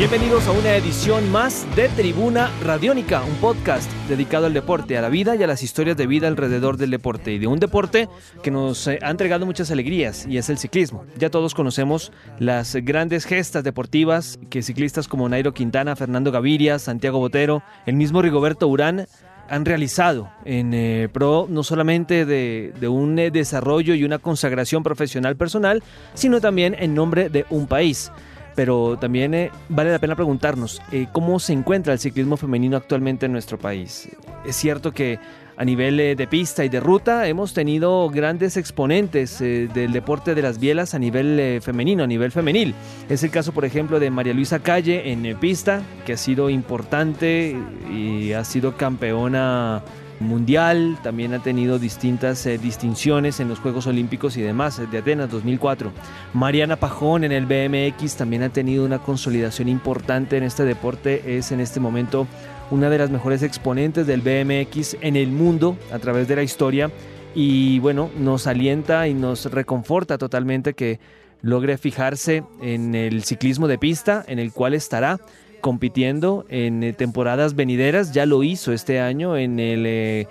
Bienvenidos 0.00 0.46
a 0.48 0.52
una 0.52 0.74
edición 0.76 1.30
más 1.30 1.66
de 1.76 1.90
Tribuna 1.90 2.50
Radiónica, 2.64 3.22
un 3.22 3.34
podcast 3.34 3.92
dedicado 4.08 4.46
al 4.46 4.54
deporte, 4.54 4.96
a 4.96 5.02
la 5.02 5.10
vida 5.10 5.36
y 5.36 5.42
a 5.42 5.46
las 5.46 5.62
historias 5.62 5.94
de 5.98 6.06
vida 6.06 6.26
alrededor 6.26 6.78
del 6.78 6.90
deporte 6.90 7.32
y 7.32 7.38
de 7.38 7.46
un 7.46 7.60
deporte 7.60 8.08
que 8.42 8.50
nos 8.50 8.86
eh, 8.86 8.98
ha 9.02 9.10
entregado 9.10 9.44
muchas 9.44 9.70
alegrías 9.70 10.26
y 10.26 10.38
es 10.38 10.48
el 10.48 10.56
ciclismo. 10.56 11.04
Ya 11.18 11.28
todos 11.28 11.54
conocemos 11.54 12.12
las 12.38 12.76
grandes 12.76 13.26
gestas 13.26 13.62
deportivas 13.62 14.38
que 14.48 14.62
ciclistas 14.62 15.06
como 15.06 15.28
Nairo 15.28 15.52
Quintana, 15.52 15.94
Fernando 15.96 16.32
Gaviria, 16.32 16.78
Santiago 16.78 17.18
Botero, 17.18 17.62
el 17.84 17.96
mismo 17.96 18.22
Rigoberto 18.22 18.68
Urán 18.68 19.06
han 19.50 19.66
realizado 19.66 20.30
en 20.46 20.72
eh, 20.72 21.10
pro 21.12 21.46
no 21.50 21.62
solamente 21.62 22.24
de, 22.24 22.72
un 22.88 23.18
eh, 23.18 23.30
desarrollo 23.30 23.94
y 23.94 24.04
una 24.04 24.18
consagración 24.18 24.82
profesional 24.82 25.36
personal, 25.36 25.82
sino 26.14 26.40
también 26.40 26.74
en 26.78 26.94
nombre 26.94 27.28
de 27.28 27.44
un 27.50 27.66
país 27.66 28.10
pero 28.54 28.96
también 28.98 29.34
eh, 29.34 29.50
vale 29.68 29.90
la 29.90 29.98
pena 29.98 30.16
preguntarnos 30.16 30.80
eh, 30.92 31.06
cómo 31.12 31.38
se 31.38 31.52
encuentra 31.52 31.92
el 31.92 31.98
ciclismo 31.98 32.36
femenino 32.36 32.76
actualmente 32.76 33.26
en 33.26 33.32
nuestro 33.32 33.58
país. 33.58 34.08
Es 34.44 34.56
cierto 34.56 34.92
que 34.92 35.18
a 35.56 35.64
nivel 35.64 36.00
eh, 36.00 36.16
de 36.16 36.26
pista 36.26 36.64
y 36.64 36.68
de 36.68 36.80
ruta 36.80 37.28
hemos 37.28 37.52
tenido 37.52 38.08
grandes 38.08 38.56
exponentes 38.56 39.38
del 39.38 39.92
deporte 39.92 40.34
de 40.34 40.42
las 40.42 40.58
bielas 40.58 40.94
a 40.94 40.98
nivel 40.98 41.60
femenino, 41.60 42.04
a 42.04 42.06
nivel 42.06 42.32
femenil. 42.32 42.74
Es 43.08 43.22
el 43.22 43.30
caso, 43.30 43.52
por 43.52 43.64
ejemplo, 43.64 44.00
de 44.00 44.10
María 44.10 44.32
Luisa 44.32 44.60
Calle 44.60 45.12
en 45.12 45.36
pista, 45.38 45.82
que 46.06 46.14
ha 46.14 46.16
sido 46.16 46.48
importante 46.48 47.56
y 47.92 48.32
ha 48.32 48.44
sido 48.44 48.76
campeona 48.76 49.82
mundial, 50.20 50.98
también 51.02 51.34
ha 51.34 51.42
tenido 51.42 51.78
distintas 51.78 52.44
eh, 52.46 52.58
distinciones 52.58 53.40
en 53.40 53.48
los 53.48 53.58
Juegos 53.58 53.86
Olímpicos 53.86 54.36
y 54.36 54.42
demás, 54.42 54.78
eh, 54.78 54.86
de 54.86 54.98
Atenas 54.98 55.30
2004. 55.30 55.90
Mariana 56.34 56.76
Pajón 56.76 57.24
en 57.24 57.32
el 57.32 57.46
BMX 57.46 58.16
también 58.16 58.42
ha 58.42 58.50
tenido 58.50 58.84
una 58.84 58.98
consolidación 58.98 59.68
importante 59.68 60.36
en 60.36 60.44
este 60.44 60.64
deporte, 60.64 61.38
es 61.38 61.50
en 61.52 61.60
este 61.60 61.80
momento 61.80 62.26
una 62.70 62.90
de 62.90 62.98
las 62.98 63.10
mejores 63.10 63.42
exponentes 63.42 64.06
del 64.06 64.20
BMX 64.20 64.96
en 65.00 65.16
el 65.16 65.28
mundo 65.28 65.76
a 65.92 65.98
través 65.98 66.28
de 66.28 66.36
la 66.36 66.42
historia 66.42 66.90
y 67.34 67.78
bueno, 67.80 68.10
nos 68.18 68.46
alienta 68.46 69.08
y 69.08 69.14
nos 69.14 69.50
reconforta 69.50 70.18
totalmente 70.18 70.74
que 70.74 71.00
logre 71.42 71.78
fijarse 71.78 72.44
en 72.60 72.94
el 72.94 73.24
ciclismo 73.24 73.68
de 73.68 73.78
pista 73.78 74.24
en 74.28 74.38
el 74.38 74.52
cual 74.52 74.74
estará 74.74 75.18
compitiendo 75.60 76.44
en 76.48 76.82
eh, 76.82 76.92
temporadas 76.92 77.54
venideras. 77.54 78.12
Ya 78.12 78.26
lo 78.26 78.42
hizo 78.42 78.72
este 78.72 79.00
año 79.00 79.36
en 79.36 79.60
el 79.60 79.84
eh, 79.86 80.26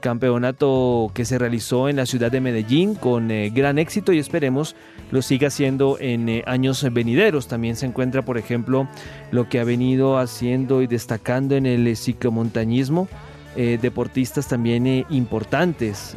campeonato 0.00 1.10
que 1.14 1.24
se 1.24 1.38
realizó 1.38 1.88
en 1.88 1.96
la 1.96 2.06
ciudad 2.06 2.30
de 2.30 2.40
Medellín 2.40 2.94
con 2.94 3.30
eh, 3.30 3.50
gran 3.50 3.78
éxito 3.78 4.12
y 4.12 4.18
esperemos 4.18 4.76
lo 5.10 5.22
siga 5.22 5.48
haciendo 5.48 5.98
en 6.00 6.42
años 6.46 6.86
venideros. 6.92 7.48
También 7.48 7.76
se 7.76 7.86
encuentra, 7.86 8.24
por 8.24 8.38
ejemplo, 8.38 8.88
lo 9.30 9.48
que 9.48 9.60
ha 9.60 9.64
venido 9.64 10.18
haciendo 10.18 10.82
y 10.82 10.86
destacando 10.86 11.56
en 11.56 11.66
el 11.66 11.96
ciclomontañismo. 11.96 13.08
deportistas 13.56 14.46
también 14.46 15.04
importantes 15.10 16.14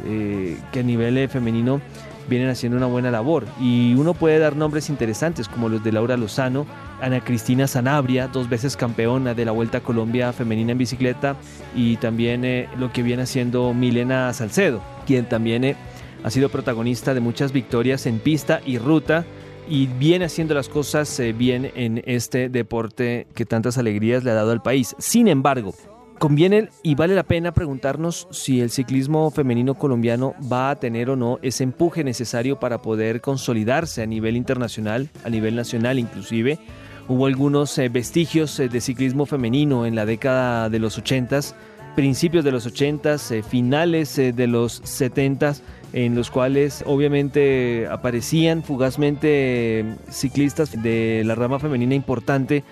que 0.70 0.80
a 0.80 0.82
nivel 0.82 1.28
femenino 1.28 1.80
vienen 2.28 2.48
haciendo 2.48 2.76
una 2.76 2.86
buena 2.86 3.10
labor. 3.10 3.46
Y 3.60 3.94
uno 3.94 4.14
puede 4.14 4.38
dar 4.38 4.56
nombres 4.56 4.88
interesantes 4.88 5.48
como 5.48 5.68
los 5.68 5.82
de 5.82 5.92
Laura 5.92 6.16
Lozano, 6.16 6.66
Ana 7.00 7.22
Cristina 7.22 7.66
Sanabria, 7.66 8.28
dos 8.28 8.48
veces 8.48 8.76
campeona 8.76 9.34
de 9.34 9.44
la 9.44 9.52
Vuelta 9.52 9.78
a 9.78 9.82
Colombia 9.82 10.32
femenina 10.32 10.72
en 10.72 10.78
bicicleta, 10.78 11.36
y 11.74 11.96
también 11.96 12.44
eh, 12.44 12.68
lo 12.78 12.92
que 12.92 13.02
viene 13.02 13.22
haciendo 13.22 13.74
Milena 13.74 14.32
Salcedo, 14.32 14.82
quien 15.06 15.28
también 15.28 15.64
eh, 15.64 15.76
ha 16.22 16.30
sido 16.30 16.48
protagonista 16.48 17.14
de 17.14 17.20
muchas 17.20 17.52
victorias 17.52 18.06
en 18.06 18.18
pista 18.18 18.60
y 18.64 18.78
ruta 18.78 19.24
y 19.68 19.86
viene 19.86 20.24
haciendo 20.24 20.54
las 20.54 20.68
cosas 20.68 21.18
eh, 21.20 21.32
bien 21.32 21.70
en 21.74 22.02
este 22.06 22.48
deporte 22.48 23.26
que 23.34 23.46
tantas 23.46 23.78
alegrías 23.78 24.24
le 24.24 24.30
ha 24.30 24.34
dado 24.34 24.50
al 24.50 24.62
país. 24.62 24.94
Sin 24.98 25.28
embargo, 25.28 25.74
Conviene 26.22 26.68
y 26.84 26.94
vale 26.94 27.16
la 27.16 27.24
pena 27.24 27.50
preguntarnos 27.50 28.28
si 28.30 28.60
el 28.60 28.70
ciclismo 28.70 29.32
femenino 29.32 29.74
colombiano 29.74 30.36
va 30.40 30.70
a 30.70 30.76
tener 30.76 31.10
o 31.10 31.16
no 31.16 31.40
ese 31.42 31.64
empuje 31.64 32.04
necesario 32.04 32.60
para 32.60 32.80
poder 32.80 33.20
consolidarse 33.20 34.04
a 34.04 34.06
nivel 34.06 34.36
internacional, 34.36 35.10
a 35.24 35.30
nivel 35.30 35.56
nacional 35.56 35.98
inclusive. 35.98 36.60
Hubo 37.08 37.26
algunos 37.26 37.76
eh, 37.76 37.88
vestigios 37.88 38.60
eh, 38.60 38.68
de 38.68 38.80
ciclismo 38.80 39.26
femenino 39.26 39.84
en 39.84 39.96
la 39.96 40.06
década 40.06 40.70
de 40.70 40.78
los 40.78 40.96
80s, 40.96 41.54
principios 41.96 42.44
de 42.44 42.52
los 42.52 42.72
80s, 42.72 43.32
eh, 43.32 43.42
finales 43.42 44.14
de 44.14 44.46
los 44.46 44.80
70s, 44.84 45.60
en 45.92 46.14
los 46.14 46.30
cuales 46.30 46.84
obviamente 46.86 47.88
aparecían 47.90 48.62
fugazmente 48.62 49.96
ciclistas 50.08 50.80
de 50.84 51.24
la 51.26 51.34
rama 51.34 51.58
femenina 51.58 51.96
importante, 51.96 52.62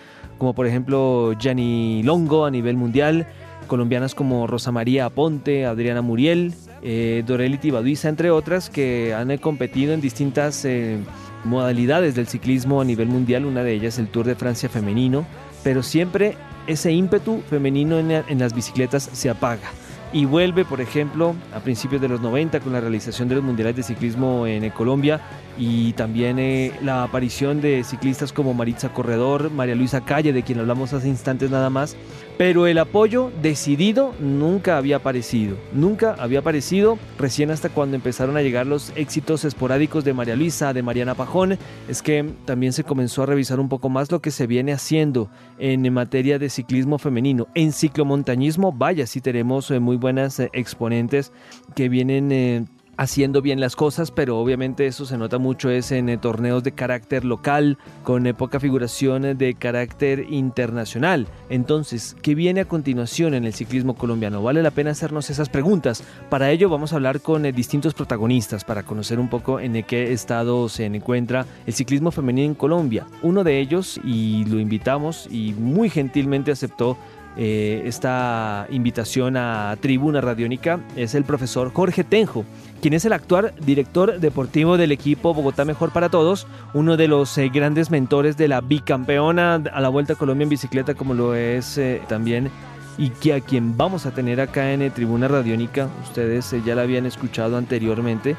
como 0.40 0.54
por 0.54 0.66
ejemplo 0.66 1.34
Gianni 1.38 2.02
Longo 2.02 2.46
a 2.46 2.50
nivel 2.50 2.76
mundial, 2.76 3.26
colombianas 3.68 4.14
como 4.14 4.46
Rosa 4.46 4.72
María 4.72 5.04
Aponte, 5.04 5.66
Adriana 5.66 6.00
Muriel, 6.00 6.54
eh, 6.82 7.22
Dorelity 7.26 7.70
entre 8.04 8.30
otras, 8.30 8.70
que 8.70 9.14
han 9.14 9.36
competido 9.36 9.92
en 9.92 10.00
distintas 10.00 10.64
eh, 10.64 10.98
modalidades 11.44 12.14
del 12.14 12.26
ciclismo 12.26 12.80
a 12.80 12.84
nivel 12.86 13.08
mundial, 13.08 13.44
una 13.44 13.62
de 13.62 13.74
ellas 13.74 13.98
el 13.98 14.08
Tour 14.08 14.26
de 14.26 14.34
Francia 14.34 14.70
femenino, 14.70 15.26
pero 15.62 15.82
siempre 15.82 16.36
ese 16.66 16.90
ímpetu 16.90 17.42
femenino 17.50 17.98
en 17.98 18.38
las 18.38 18.54
bicicletas 18.54 19.10
se 19.12 19.28
apaga 19.28 19.70
y 20.12 20.24
vuelve, 20.24 20.64
por 20.64 20.80
ejemplo, 20.80 21.34
a 21.54 21.60
principios 21.60 22.00
de 22.00 22.08
los 22.08 22.20
90 22.20 22.60
con 22.60 22.72
la 22.72 22.80
realización 22.80 23.28
de 23.28 23.36
los 23.36 23.44
mundiales 23.44 23.76
de 23.76 23.82
ciclismo 23.82 24.46
en 24.46 24.68
Colombia 24.70 25.20
y 25.56 25.92
también 25.92 26.38
eh, 26.38 26.72
la 26.82 27.04
aparición 27.04 27.60
de 27.60 27.84
ciclistas 27.84 28.32
como 28.32 28.52
Maritza 28.54 28.92
Corredor, 28.92 29.50
María 29.50 29.74
Luisa 29.74 30.00
Calle, 30.00 30.32
de 30.32 30.42
quien 30.42 30.58
hablamos 30.58 30.92
hace 30.92 31.08
instantes 31.08 31.50
nada 31.50 31.70
más, 31.70 31.96
pero 32.40 32.66
el 32.66 32.78
apoyo 32.78 33.30
decidido 33.42 34.14
nunca 34.18 34.78
había 34.78 34.96
aparecido, 34.96 35.58
nunca 35.74 36.14
había 36.14 36.38
aparecido, 36.38 36.98
recién 37.18 37.50
hasta 37.50 37.68
cuando 37.68 37.96
empezaron 37.96 38.34
a 38.38 38.40
llegar 38.40 38.66
los 38.66 38.94
éxitos 38.96 39.44
esporádicos 39.44 40.04
de 40.04 40.14
María 40.14 40.36
Luisa, 40.36 40.72
de 40.72 40.82
Mariana 40.82 41.14
Pajón, 41.14 41.58
es 41.86 42.00
que 42.00 42.32
también 42.46 42.72
se 42.72 42.82
comenzó 42.82 43.24
a 43.24 43.26
revisar 43.26 43.60
un 43.60 43.68
poco 43.68 43.90
más 43.90 44.10
lo 44.10 44.22
que 44.22 44.30
se 44.30 44.46
viene 44.46 44.72
haciendo 44.72 45.28
en 45.58 45.92
materia 45.92 46.38
de 46.38 46.48
ciclismo 46.48 46.96
femenino. 46.96 47.46
En 47.54 47.72
ciclomontañismo, 47.72 48.72
vaya, 48.72 49.06
sí 49.06 49.20
tenemos 49.20 49.70
eh, 49.70 49.78
muy 49.78 49.96
buenas 49.98 50.40
eh, 50.40 50.48
exponentes 50.54 51.32
que 51.74 51.90
vienen 51.90 52.70
haciendo 53.00 53.40
bien 53.40 53.60
las 53.60 53.76
cosas, 53.76 54.10
pero 54.10 54.38
obviamente 54.38 54.86
eso 54.86 55.06
se 55.06 55.16
nota 55.16 55.38
mucho 55.38 55.70
en 55.70 56.10
eh, 56.10 56.18
torneos 56.18 56.62
de 56.62 56.72
carácter 56.72 57.24
local, 57.24 57.78
con 58.02 58.26
eh, 58.26 58.34
poca 58.34 58.60
figuración 58.60 59.24
eh, 59.24 59.34
de 59.34 59.54
carácter 59.54 60.26
internacional. 60.28 61.26
Entonces, 61.48 62.14
¿qué 62.20 62.34
viene 62.34 62.60
a 62.60 62.66
continuación 62.66 63.32
en 63.32 63.46
el 63.46 63.54
ciclismo 63.54 63.94
colombiano? 63.94 64.42
Vale 64.42 64.62
la 64.62 64.70
pena 64.70 64.90
hacernos 64.90 65.30
esas 65.30 65.48
preguntas. 65.48 66.04
Para 66.28 66.50
ello 66.50 66.68
vamos 66.68 66.92
a 66.92 66.96
hablar 66.96 67.22
con 67.22 67.44
distintos 67.54 67.94
protagonistas 67.94 68.64
para 68.64 68.82
conocer 68.82 69.18
un 69.18 69.30
poco 69.30 69.60
en 69.60 69.82
qué 69.84 70.12
estado 70.12 70.68
se 70.68 70.84
encuentra 70.84 71.46
el 71.66 71.72
ciclismo 71.72 72.10
femenino 72.10 72.48
en 72.48 72.54
Colombia. 72.54 73.06
Uno 73.22 73.44
de 73.44 73.60
ellos, 73.60 73.98
y 74.04 74.44
lo 74.44 74.60
invitamos 74.60 75.26
y 75.30 75.54
muy 75.54 75.88
gentilmente 75.88 76.52
aceptó 76.52 76.98
esta 77.36 78.66
invitación 78.70 79.36
a 79.36 79.76
Tribuna 79.80 80.20
Radiónica 80.20 80.80
es 80.96 81.14
el 81.14 81.24
profesor 81.24 81.72
Jorge 81.72 82.04
Tenjo 82.04 82.44
quien 82.80 82.94
es 82.94 83.04
el 83.04 83.12
actual 83.12 83.52
director 83.60 84.18
deportivo 84.18 84.76
del 84.76 84.92
equipo 84.92 85.34
Bogotá 85.34 85.64
Mejor 85.64 85.92
para 85.92 86.08
Todos, 86.08 86.46
uno 86.74 86.96
de 86.96 87.08
los 87.08 87.36
eh, 87.38 87.50
grandes 87.52 87.90
mentores 87.90 88.36
de 88.36 88.48
la 88.48 88.60
bicampeona 88.60 89.54
a 89.54 89.80
la 89.80 89.88
Vuelta 89.88 90.14
a 90.14 90.16
Colombia 90.16 90.44
en 90.44 90.50
bicicleta, 90.50 90.94
como 90.94 91.14
lo 91.14 91.34
es 91.34 91.76
eh, 91.78 92.00
también, 92.08 92.50
y 92.96 93.10
que 93.10 93.34
a 93.34 93.40
quien 93.40 93.76
vamos 93.76 94.06
a 94.06 94.12
tener 94.12 94.40
acá 94.40 94.72
en 94.72 94.82
eh, 94.82 94.90
Tribuna 94.90 95.28
Radiónica, 95.28 95.88
ustedes 96.02 96.54
ya 96.64 96.74
la 96.74 96.82
habían 96.82 97.06
escuchado 97.06 97.56
anteriormente, 97.56 98.36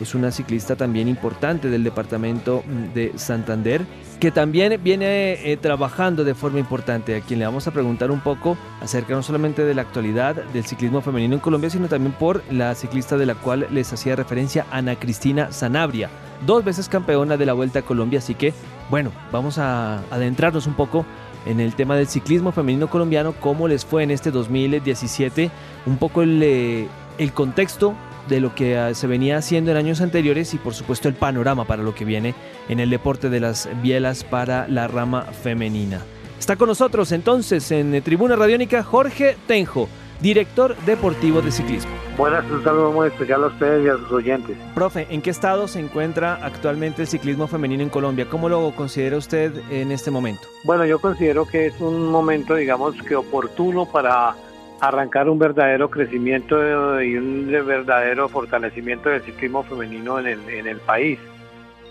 es 0.00 0.14
una 0.14 0.30
ciclista 0.30 0.76
también 0.76 1.08
importante 1.08 1.68
del 1.68 1.84
departamento 1.84 2.62
mm, 2.66 2.94
de 2.94 3.12
Santander 3.16 3.84
que 4.20 4.30
también 4.30 4.78
viene 4.84 5.50
eh, 5.50 5.56
trabajando 5.56 6.24
de 6.24 6.34
forma 6.34 6.58
importante, 6.58 7.16
a 7.16 7.20
quien 7.22 7.38
le 7.38 7.46
vamos 7.46 7.66
a 7.66 7.70
preguntar 7.70 8.10
un 8.10 8.20
poco 8.20 8.58
acerca 8.82 9.14
no 9.14 9.22
solamente 9.22 9.64
de 9.64 9.74
la 9.74 9.80
actualidad 9.80 10.34
del 10.34 10.64
ciclismo 10.64 11.00
femenino 11.00 11.34
en 11.34 11.40
Colombia, 11.40 11.70
sino 11.70 11.88
también 11.88 12.12
por 12.12 12.42
la 12.52 12.74
ciclista 12.74 13.16
de 13.16 13.24
la 13.24 13.34
cual 13.34 13.66
les 13.70 13.90
hacía 13.94 14.16
referencia, 14.16 14.66
Ana 14.70 14.96
Cristina 14.96 15.50
Sanabria, 15.52 16.10
dos 16.46 16.62
veces 16.62 16.90
campeona 16.90 17.38
de 17.38 17.46
la 17.46 17.54
Vuelta 17.54 17.78
a 17.78 17.82
Colombia, 17.82 18.18
así 18.18 18.34
que 18.34 18.52
bueno, 18.90 19.10
vamos 19.32 19.56
a 19.56 20.00
adentrarnos 20.10 20.66
un 20.66 20.74
poco 20.74 21.06
en 21.46 21.58
el 21.58 21.74
tema 21.74 21.96
del 21.96 22.06
ciclismo 22.06 22.52
femenino 22.52 22.90
colombiano, 22.90 23.32
cómo 23.32 23.68
les 23.68 23.86
fue 23.86 24.02
en 24.02 24.10
este 24.10 24.30
2017, 24.30 25.50
un 25.86 25.96
poco 25.96 26.20
el, 26.20 26.42
eh, 26.42 26.88
el 27.16 27.32
contexto 27.32 27.94
de 28.28 28.40
lo 28.40 28.54
que 28.54 28.78
ah, 28.78 28.94
se 28.94 29.06
venía 29.06 29.38
haciendo 29.38 29.70
en 29.70 29.76
años 29.76 30.00
anteriores 30.00 30.54
y 30.54 30.58
por 30.58 30.74
supuesto 30.74 31.08
el 31.08 31.14
panorama 31.14 31.66
para 31.66 31.82
lo 31.82 31.94
que 31.94 32.04
viene 32.04 32.34
en 32.68 32.80
el 32.80 32.90
deporte 32.90 33.30
de 33.30 33.40
las 33.40 33.68
bielas 33.82 34.24
para 34.24 34.68
la 34.68 34.88
rama 34.88 35.22
femenina. 35.22 36.00
Está 36.38 36.56
con 36.56 36.68
nosotros 36.68 37.12
entonces 37.12 37.70
en 37.70 38.00
Tribuna 38.02 38.36
Radiónica 38.36 38.82
Jorge 38.82 39.36
Tenjo, 39.46 39.88
director 40.20 40.76
deportivo 40.86 41.42
de 41.42 41.52
ciclismo. 41.52 41.92
Buenas, 42.16 42.44
un 42.50 42.62
saludo 42.62 42.92
muy 42.92 43.08
especial 43.08 43.44
a 43.44 43.46
ustedes 43.46 43.86
y 43.86 43.88
a 43.88 43.96
sus 43.96 44.12
oyentes. 44.12 44.56
Profe, 44.74 45.06
¿en 45.10 45.22
qué 45.22 45.30
estado 45.30 45.68
se 45.68 45.80
encuentra 45.80 46.34
actualmente 46.44 47.02
el 47.02 47.08
ciclismo 47.08 47.46
femenino 47.46 47.82
en 47.82 47.88
Colombia? 47.88 48.26
¿Cómo 48.28 48.48
lo 48.48 48.74
considera 48.76 49.16
usted 49.16 49.52
en 49.70 49.90
este 49.90 50.10
momento? 50.10 50.42
Bueno, 50.64 50.84
yo 50.84 50.98
considero 50.98 51.46
que 51.46 51.66
es 51.66 51.80
un 51.80 52.10
momento, 52.10 52.54
digamos, 52.56 52.94
que 53.02 53.16
oportuno 53.16 53.86
para 53.86 54.34
arrancar 54.80 55.28
un 55.28 55.38
verdadero 55.38 55.90
crecimiento 55.90 57.02
y 57.02 57.16
un 57.16 57.50
verdadero 57.50 58.28
fortalecimiento 58.28 59.10
del 59.10 59.22
ciclismo 59.22 59.62
femenino 59.62 60.18
en 60.18 60.26
el, 60.26 60.48
en 60.48 60.66
el 60.66 60.78
país. 60.78 61.18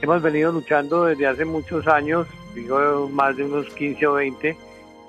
Hemos 0.01 0.21
venido 0.21 0.51
luchando 0.51 1.05
desde 1.05 1.27
hace 1.27 1.45
muchos 1.45 1.87
años, 1.87 2.27
digo 2.55 3.09
más 3.11 3.35
de 3.37 3.43
unos 3.43 3.67
15 3.73 4.07
o 4.07 4.13
20, 4.13 4.57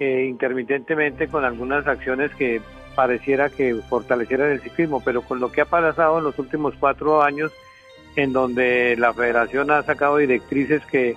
eh, 0.01 0.27
intermitentemente 0.29 1.29
con 1.29 1.45
algunas 1.45 1.87
acciones 1.87 2.35
que 2.35 2.61
pareciera 2.95 3.49
que 3.49 3.75
fortalecieran 3.89 4.51
el 4.51 4.61
ciclismo, 4.61 5.03
pero 5.03 5.23
con 5.23 5.41
lo 5.41 5.51
que 5.53 5.61
ha 5.61 5.65
pasado 5.65 6.19
en 6.19 6.25
los 6.25 6.39
últimos 6.39 6.75
cuatro 6.79 7.23
años, 7.23 7.53
en 8.17 8.33
donde 8.33 8.97
la 8.99 9.15
federación 9.15 9.71
ha 9.71 9.83
sacado 9.83 10.17
directrices 10.17 10.85
que 10.87 11.17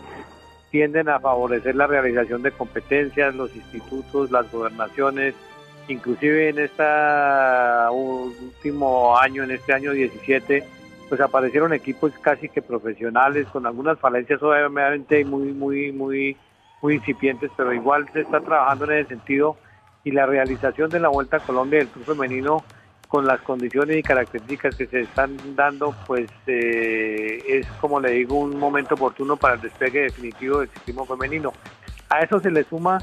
tienden 0.70 1.10
a 1.10 1.20
favorecer 1.20 1.76
la 1.76 1.88
realización 1.88 2.42
de 2.42 2.52
competencias, 2.52 3.36
los 3.36 3.56
institutos, 3.56 4.32
las 4.32 4.52
gobernaciones, 4.52 5.36
inclusive 5.88 6.50
en 6.50 6.60
este 6.60 6.84
último 7.92 9.18
año, 9.18 9.44
en 9.44 9.52
este 9.52 9.74
año 9.74 9.92
17, 9.92 10.64
pues 11.10 11.22
aparecieron 11.22 11.74
equipos 11.74 12.12
casi 12.22 12.50
que 12.50 12.62
profesionales, 12.62 13.48
con 13.48 13.66
algunas 13.66 14.00
falencias 14.00 14.42
obviamente 14.42 15.24
muy, 15.26 15.52
muy, 15.52 15.92
muy, 15.92 16.38
muy 16.82 16.96
incipientes, 16.96 17.52
pero 17.56 17.74
igual 17.74 18.08
se 18.14 18.22
está 18.22 18.40
trabajando 18.40 18.86
en 18.86 19.00
ese 19.00 19.10
sentido 19.10 19.58
y 20.04 20.12
la 20.12 20.26
realización 20.26 20.90
de 20.90 21.00
la 21.00 21.10
Vuelta 21.10 21.38
a 21.38 21.40
Colombia 21.40 21.80
del 21.80 21.88
Club 21.88 22.06
Femenino 22.06 22.64
con 23.08 23.28
las 23.28 23.42
condiciones 23.42 23.98
y 23.98 24.02
características 24.02 24.76
que 24.76 24.88
se 24.88 25.02
están 25.02 25.38
dando, 25.56 25.94
pues 26.08 26.32
eh, 26.48 27.44
es 27.48 27.68
como 27.80 28.00
le 28.00 28.10
digo 28.10 28.40
un 28.40 28.58
momento 28.58 28.96
oportuno 28.96 29.38
para 29.38 29.54
el 29.54 29.62
despegue 29.62 30.02
definitivo 30.02 30.62
del 30.62 30.70
ciclismo 30.70 31.06
femenino. 31.06 31.54
A 32.10 32.22
eso 32.22 32.40
se 32.40 32.50
le 32.50 32.64
suma 32.64 32.98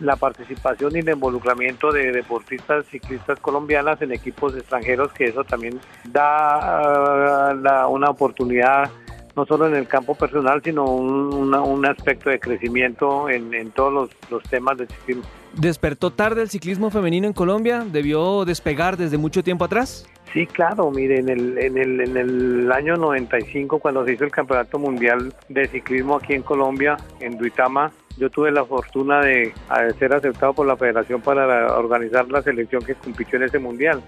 la 0.00 0.16
participación 0.16 0.94
y 0.94 1.00
el 1.00 1.08
involucramiento 1.08 1.92
de 1.92 2.12
deportistas 2.12 2.86
ciclistas 2.86 3.38
colombianas 3.40 4.00
en 4.02 4.12
equipos 4.12 4.54
extranjeros, 4.56 5.12
que 5.12 5.24
eso 5.26 5.44
también 5.44 5.80
da 6.04 7.52
uh, 7.52 7.92
una 7.92 8.10
oportunidad 8.10 8.90
no 9.36 9.46
solo 9.46 9.68
en 9.68 9.76
el 9.76 9.86
campo 9.86 10.16
personal, 10.16 10.60
sino 10.64 10.84
un, 10.84 11.54
un 11.54 11.86
aspecto 11.86 12.28
de 12.28 12.40
crecimiento 12.40 13.28
en, 13.28 13.54
en 13.54 13.70
todos 13.70 13.92
los, 13.92 14.10
los 14.30 14.42
temas 14.44 14.76
del 14.78 14.88
ciclismo. 14.88 15.22
¿Despertó 15.54 16.10
tarde 16.10 16.42
el 16.42 16.50
ciclismo 16.50 16.90
femenino 16.90 17.26
en 17.26 17.32
Colombia? 17.32 17.84
¿Debió 17.86 18.44
despegar 18.44 18.96
desde 18.96 19.16
mucho 19.16 19.44
tiempo 19.44 19.64
atrás? 19.64 20.06
Sí, 20.32 20.46
claro, 20.46 20.90
mire, 20.90 21.20
en 21.20 21.28
el, 21.30 21.58
en, 21.58 21.78
el, 21.78 22.00
en 22.00 22.16
el 22.16 22.72
año 22.72 22.96
95, 22.96 23.78
cuando 23.78 24.04
se 24.04 24.12
hizo 24.12 24.24
el 24.24 24.30
Campeonato 24.30 24.78
Mundial 24.78 25.32
de 25.48 25.66
Ciclismo 25.66 26.16
aquí 26.16 26.34
en 26.34 26.42
Colombia, 26.42 26.98
en 27.20 27.38
Duitama, 27.38 27.90
yo 28.18 28.28
tuve 28.28 28.50
la 28.50 28.64
fortuna 28.64 29.20
de, 29.20 29.54
ser 29.98 30.12
aceptado 30.12 30.52
por 30.52 30.66
la 30.66 30.76
federación 30.76 31.22
para 31.22 31.78
organizar 31.78 32.28
la 32.28 32.42
selección 32.42 32.82
que 32.82 32.94
compitió 32.94 33.38
en 33.38 33.44
ese 33.44 33.58
mundial. 33.58 34.02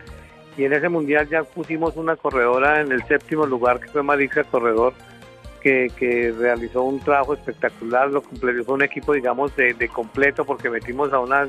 Y 0.58 0.64
en 0.64 0.72
ese 0.72 0.88
mundial 0.88 1.28
ya 1.28 1.44
pusimos 1.44 1.96
una 1.96 2.16
corredora 2.16 2.80
en 2.80 2.92
el 2.92 3.02
séptimo 3.04 3.46
lugar, 3.46 3.80
que 3.80 3.88
fue 3.88 4.02
Marisa 4.02 4.44
Corredor, 4.44 4.92
que, 5.62 6.34
realizó 6.38 6.82
un 6.82 7.00
trabajo 7.00 7.34
espectacular, 7.34 8.10
lo 8.10 8.22
completó, 8.22 8.64
fue 8.64 8.74
un 8.74 8.82
equipo, 8.82 9.12
digamos, 9.14 9.54
de, 9.56 9.88
completo, 9.88 10.44
porque 10.44 10.68
metimos 10.68 11.12
a 11.12 11.20
una 11.20 11.46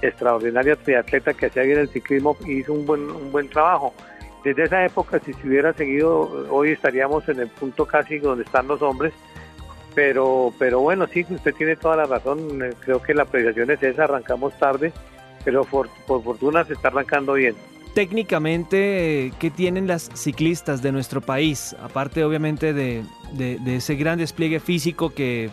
extraordinaria 0.00 0.76
triatleta 0.76 1.32
que 1.32 1.46
hacía 1.46 1.62
bien 1.62 1.78
el 1.78 1.88
ciclismo 1.88 2.36
y 2.44 2.58
hizo 2.58 2.72
un 2.72 2.86
buen, 2.86 3.10
un 3.10 3.32
buen 3.32 3.48
trabajo. 3.48 3.94
Desde 4.44 4.64
esa 4.64 4.84
época, 4.84 5.20
si 5.20 5.32
se 5.32 5.46
hubiera 5.46 5.72
seguido, 5.72 6.46
hoy 6.50 6.70
estaríamos 6.70 7.28
en 7.28 7.40
el 7.40 7.48
punto 7.48 7.86
casi 7.86 8.18
donde 8.18 8.44
están 8.44 8.66
los 8.66 8.82
hombres, 8.82 9.12
pero, 9.94 10.52
pero 10.58 10.80
bueno, 10.80 11.06
sí, 11.06 11.24
usted 11.28 11.54
tiene 11.54 11.76
toda 11.76 11.96
la 11.96 12.06
razón, 12.06 12.38
creo 12.80 13.00
que 13.02 13.14
la 13.14 13.22
apreciación 13.22 13.70
es 13.70 13.82
esa, 13.82 14.04
arrancamos 14.04 14.58
tarde, 14.58 14.92
pero 15.44 15.64
por 15.64 15.88
fortuna 16.06 16.64
se 16.64 16.72
está 16.72 16.88
arrancando 16.88 17.34
bien. 17.34 17.54
Técnicamente, 17.94 19.32
¿qué 19.38 19.50
tienen 19.50 19.86
las 19.86 20.08
ciclistas 20.14 20.80
de 20.80 20.92
nuestro 20.92 21.20
país? 21.20 21.76
Aparte, 21.82 22.24
obviamente, 22.24 22.72
de, 22.72 23.04
ese 23.66 23.96
gran 23.96 24.18
despliegue 24.18 24.60
físico 24.60 25.10
que, 25.10 25.50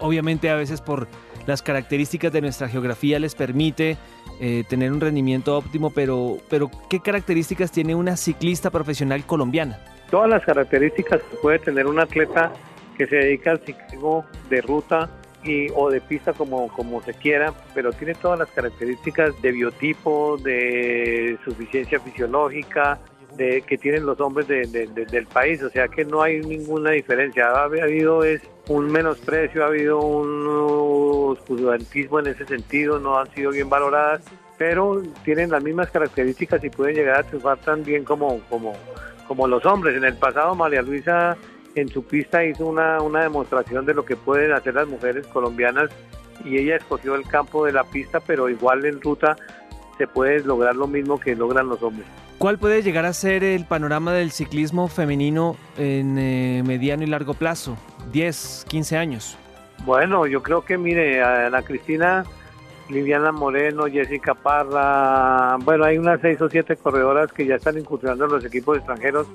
obviamente, 0.00 0.50
a 0.50 0.56
veces 0.56 0.80
por 0.80 1.06
las 1.48 1.62
características 1.62 2.30
de 2.30 2.42
nuestra 2.42 2.68
geografía 2.68 3.18
les 3.18 3.34
permite 3.34 3.96
eh, 4.38 4.64
tener 4.68 4.92
un 4.92 5.00
rendimiento 5.00 5.56
óptimo, 5.56 5.88
pero, 5.88 6.36
pero 6.50 6.70
¿qué 6.90 7.00
características 7.00 7.72
tiene 7.72 7.94
una 7.94 8.18
ciclista 8.18 8.70
profesional 8.70 9.24
colombiana? 9.24 9.78
Todas 10.10 10.28
las 10.28 10.44
características 10.44 11.22
que 11.22 11.36
puede 11.38 11.58
tener 11.58 11.86
un 11.86 12.00
atleta 12.00 12.52
que 12.98 13.06
se 13.06 13.16
dedica 13.16 13.52
al 13.52 13.60
ciclismo 13.60 14.26
de 14.50 14.60
ruta, 14.60 15.08
o 15.74 15.88
de 15.88 16.02
pista 16.02 16.34
como, 16.34 16.68
como 16.68 17.00
se 17.00 17.14
quiera, 17.14 17.54
pero 17.72 17.92
tiene 17.92 18.14
todas 18.14 18.38
las 18.38 18.50
características 18.50 19.40
de 19.40 19.52
biotipo, 19.52 20.36
de 20.36 21.38
suficiencia 21.42 21.98
fisiológica, 22.00 22.98
de, 23.36 23.62
que 23.62 23.78
tienen 23.78 24.04
los 24.04 24.20
hombres 24.20 24.46
del 24.48 25.26
país, 25.32 25.62
o 25.62 25.70
sea 25.70 25.88
que 25.88 26.04
no 26.04 26.22
hay 26.22 26.40
ninguna 26.40 26.90
diferencia. 26.90 27.50
Ha, 27.50 27.64
habido 27.64 28.24
es 28.24 28.42
un 28.68 28.90
menosprecio, 28.90 29.64
ha 29.64 29.68
habido 29.68 30.00
un 30.00 30.44
oscurantismo 31.28 32.20
en 32.20 32.28
ese 32.28 32.46
sentido, 32.46 32.98
no 32.98 33.18
han 33.18 33.30
sido 33.34 33.50
bien 33.50 33.68
valoradas, 33.68 34.22
pero 34.56 35.02
tienen 35.24 35.50
las 35.50 35.62
mismas 35.62 35.90
características 35.90 36.62
y 36.64 36.70
pueden 36.70 36.96
llegar 36.96 37.20
a 37.20 37.22
triunfar 37.22 37.58
tan 37.58 37.84
bien 37.84 38.04
como, 38.04 38.40
como, 38.48 38.74
como 39.26 39.46
los 39.46 39.64
hombres. 39.66 39.96
En 39.96 40.04
el 40.04 40.14
pasado 40.14 40.54
María 40.54 40.82
Luisa 40.82 41.36
en 41.74 41.88
su 41.88 42.02
pista 42.04 42.44
hizo 42.44 42.66
una, 42.66 43.00
una 43.00 43.22
demostración 43.22 43.86
de 43.86 43.94
lo 43.94 44.04
que 44.04 44.16
pueden 44.16 44.52
hacer 44.52 44.74
las 44.74 44.88
mujeres 44.88 45.26
colombianas 45.28 45.90
y 46.44 46.58
ella 46.58 46.76
escogió 46.76 47.14
el 47.14 47.24
campo 47.24 47.64
de 47.64 47.72
la 47.72 47.84
pista, 47.84 48.20
pero 48.20 48.48
igual 48.48 48.84
en 48.84 49.00
ruta 49.00 49.36
se 49.96 50.06
puede 50.06 50.40
lograr 50.40 50.76
lo 50.76 50.86
mismo 50.86 51.18
que 51.18 51.34
logran 51.34 51.68
los 51.68 51.82
hombres. 51.82 52.06
¿Cuál 52.38 52.58
puede 52.58 52.82
llegar 52.82 53.04
a 53.04 53.12
ser 53.12 53.42
el 53.42 53.64
panorama 53.64 54.12
del 54.12 54.30
ciclismo 54.30 54.86
femenino 54.86 55.56
en 55.76 56.16
eh, 56.18 56.62
mediano 56.64 57.02
y 57.02 57.06
largo 57.06 57.34
plazo? 57.34 57.76
10, 58.12 58.66
15 58.68 58.96
años. 58.96 59.36
Bueno, 59.84 60.26
yo 60.26 60.42
creo 60.42 60.64
que, 60.64 60.76
mire, 60.76 61.22
Ana 61.22 61.62
Cristina, 61.62 62.24
Liliana 62.88 63.32
Moreno, 63.32 63.86
Jessica 63.86 64.34
Parra, 64.34 65.56
bueno, 65.58 65.84
hay 65.84 65.98
unas 65.98 66.20
seis 66.20 66.40
o 66.40 66.48
siete 66.48 66.76
corredoras 66.76 67.32
que 67.32 67.46
ya 67.46 67.56
están 67.56 67.78
incursionando 67.78 68.24
en 68.26 68.32
los 68.32 68.44
equipos 68.44 68.78
extranjeros 68.78 69.26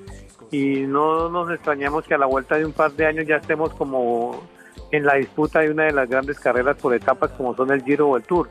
y 0.50 0.80
no 0.82 1.28
nos 1.28 1.50
extrañamos 1.50 2.04
que 2.04 2.14
a 2.14 2.18
la 2.18 2.26
vuelta 2.26 2.56
de 2.56 2.66
un 2.66 2.72
par 2.72 2.92
de 2.92 3.06
años 3.06 3.26
ya 3.26 3.36
estemos 3.36 3.72
como 3.74 4.42
en 4.90 5.04
la 5.04 5.14
disputa 5.14 5.60
de 5.60 5.70
una 5.70 5.84
de 5.84 5.92
las 5.92 6.08
grandes 6.08 6.38
carreras 6.38 6.76
por 6.76 6.94
etapas 6.94 7.30
como 7.32 7.54
son 7.54 7.72
el 7.72 7.82
Giro 7.82 8.08
o 8.08 8.16
el 8.16 8.22
Tour. 8.22 8.48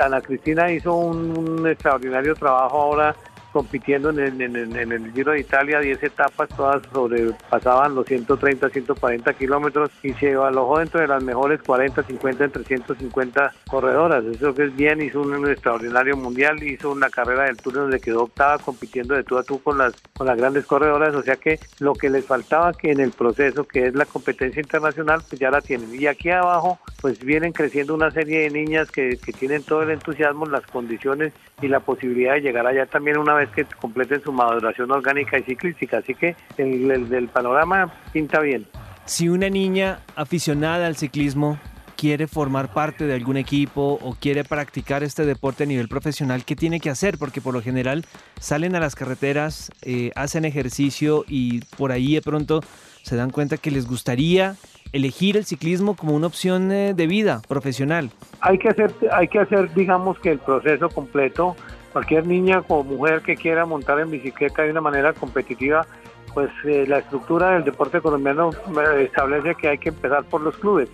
Ana 0.00 0.20
Cristina 0.20 0.70
hizo 0.70 0.94
un, 0.94 1.66
extraordinario 1.66 2.34
trabajo 2.34 2.80
ahora 2.80 3.14
compitiendo 3.52 4.10
en 4.10 4.18
el, 4.18 5.12
Giro 5.12 5.32
de 5.32 5.40
Italia, 5.40 5.80
10 5.80 6.02
etapas, 6.02 6.48
todas 6.48 6.82
sobrepasaban 6.92 7.94
los 7.94 8.06
130, 8.06 8.68
140 8.70 9.34
kilómetros 9.34 9.90
y 10.02 10.12
se 10.14 10.34
alojó 10.34 10.78
dentro 10.78 11.00
de 11.00 11.06
las 11.06 11.22
mejores 11.22 11.60
40, 11.62 12.02
50, 12.02 12.44
entre 12.44 12.64
150 12.64 13.52
corredoras. 13.68 14.24
Eso 14.24 14.54
que 14.54 14.64
es 14.64 14.76
bien, 14.76 15.02
hizo 15.02 15.20
un, 15.20 15.48
extraordinario 15.48 16.16
mundial, 16.16 16.62
hizo 16.62 16.90
una 16.90 17.10
carrera 17.10 17.44
del 17.44 17.56
Tour 17.56 17.74
donde 17.74 18.00
quedó 18.00 18.24
octava 18.24 18.58
compitiendo 18.58 19.14
de 19.14 19.24
tú 19.24 19.36
a 19.36 19.42
tú 19.42 19.62
con 19.62 19.78
las, 19.78 19.94
con 20.16 20.26
las 20.26 20.36
grandes 20.36 20.64
corredoras, 20.66 21.14
o 21.14 21.22
sea 21.22 21.36
que 21.36 21.58
lo 21.80 21.92
que 21.94 22.08
les 22.08 22.24
faltaba 22.24 22.72
que 22.72 22.90
en 22.90 23.00
el 23.00 23.10
proceso, 23.10 23.64
que 23.64 23.86
es 23.86 23.94
la 23.94 24.06
competencia 24.06 24.60
internacional, 24.60 25.22
pues 25.28 25.40
ya 25.40 25.50
la 25.50 25.60
tienen. 25.60 25.94
Y 25.94 26.06
aquí 26.06 26.30
abajo, 26.30 26.78
pues 27.00 27.22
vienen 27.22 27.52
creciendo 27.52 27.94
una 27.94 28.10
serie 28.10 28.40
de 28.40 28.50
niñas 28.50 28.90
que, 28.90 29.18
que 29.18 29.32
tienen 29.32 29.62
todo 29.62 29.82
el 29.82 29.90
entusiasmo, 29.90 30.46
las 30.46 30.66
condiciones 30.66 31.32
y 31.60 31.68
la 31.68 31.80
posibilidad 31.80 32.34
de 32.34 32.40
llegar 32.40 32.66
allá 32.66 32.86
también 32.86 33.18
una 33.18 33.34
vez 33.34 33.41
que 33.50 33.64
completen 33.64 34.22
su 34.22 34.32
maduración 34.32 34.90
orgánica 34.90 35.38
y 35.38 35.42
ciclística. 35.42 35.98
Así 35.98 36.14
que 36.14 36.36
el, 36.58 37.28
panorama 37.32 37.92
pinta 38.12 38.40
bien. 38.40 38.66
Si 39.04 39.28
una 39.28 39.48
niña 39.48 40.00
aficionada 40.16 40.86
al 40.86 40.96
ciclismo 40.96 41.58
quiere 41.96 42.26
formar 42.26 42.72
parte 42.72 43.06
de 43.06 43.14
algún 43.14 43.36
equipo 43.36 43.98
o 44.02 44.16
quiere 44.18 44.44
practicar 44.44 45.02
este 45.02 45.24
deporte 45.24 45.64
a 45.64 45.66
nivel 45.66 45.88
profesional, 45.88 46.44
¿qué 46.44 46.56
tiene 46.56 46.80
que 46.80 46.90
hacer? 46.90 47.18
Porque 47.18 47.40
por 47.40 47.54
lo 47.54 47.62
general 47.62 48.04
salen 48.40 48.74
a 48.74 48.80
las 48.80 48.94
carreteras, 48.94 49.70
eh, 49.82 50.10
hacen 50.16 50.44
ejercicio 50.44 51.24
y 51.28 51.60
por 51.76 51.92
ahí 51.92 52.14
de 52.14 52.22
pronto 52.22 52.60
se 53.02 53.16
dan 53.16 53.30
cuenta 53.30 53.56
que 53.56 53.70
les 53.70 53.86
gustaría 53.86 54.56
elegir 54.92 55.36
el 55.36 55.44
ciclismo 55.44 55.96
como 55.96 56.14
una 56.14 56.26
opción 56.26 56.70
eh, 56.70 56.94
de 56.94 57.06
vida 57.06 57.40
profesional. 57.48 58.10
Hay 58.40 58.58
que 58.58 58.68
hacer, 58.68 58.92
hay 59.12 59.28
que 59.28 59.38
hacer, 59.38 59.72
digamos 59.74 60.18
que 60.18 60.32
el 60.32 60.38
proceso 60.38 60.88
completo. 60.88 61.56
Cualquier 61.92 62.26
niña 62.26 62.62
o 62.68 62.82
mujer 62.82 63.22
que 63.22 63.36
quiera 63.36 63.66
montar 63.66 64.00
en 64.00 64.10
bicicleta 64.10 64.62
de 64.62 64.70
una 64.70 64.80
manera 64.80 65.12
competitiva, 65.12 65.86
pues 66.34 66.50
eh, 66.64 66.86
la 66.86 66.98
estructura 66.98 67.50
del 67.50 67.64
deporte 67.64 68.00
colombiano 68.00 68.50
eh, 68.50 69.04
establece 69.04 69.54
que 69.54 69.68
hay 69.68 69.78
que 69.78 69.90
empezar 69.90 70.24
por 70.24 70.40
los 70.40 70.56
clubes. 70.56 70.88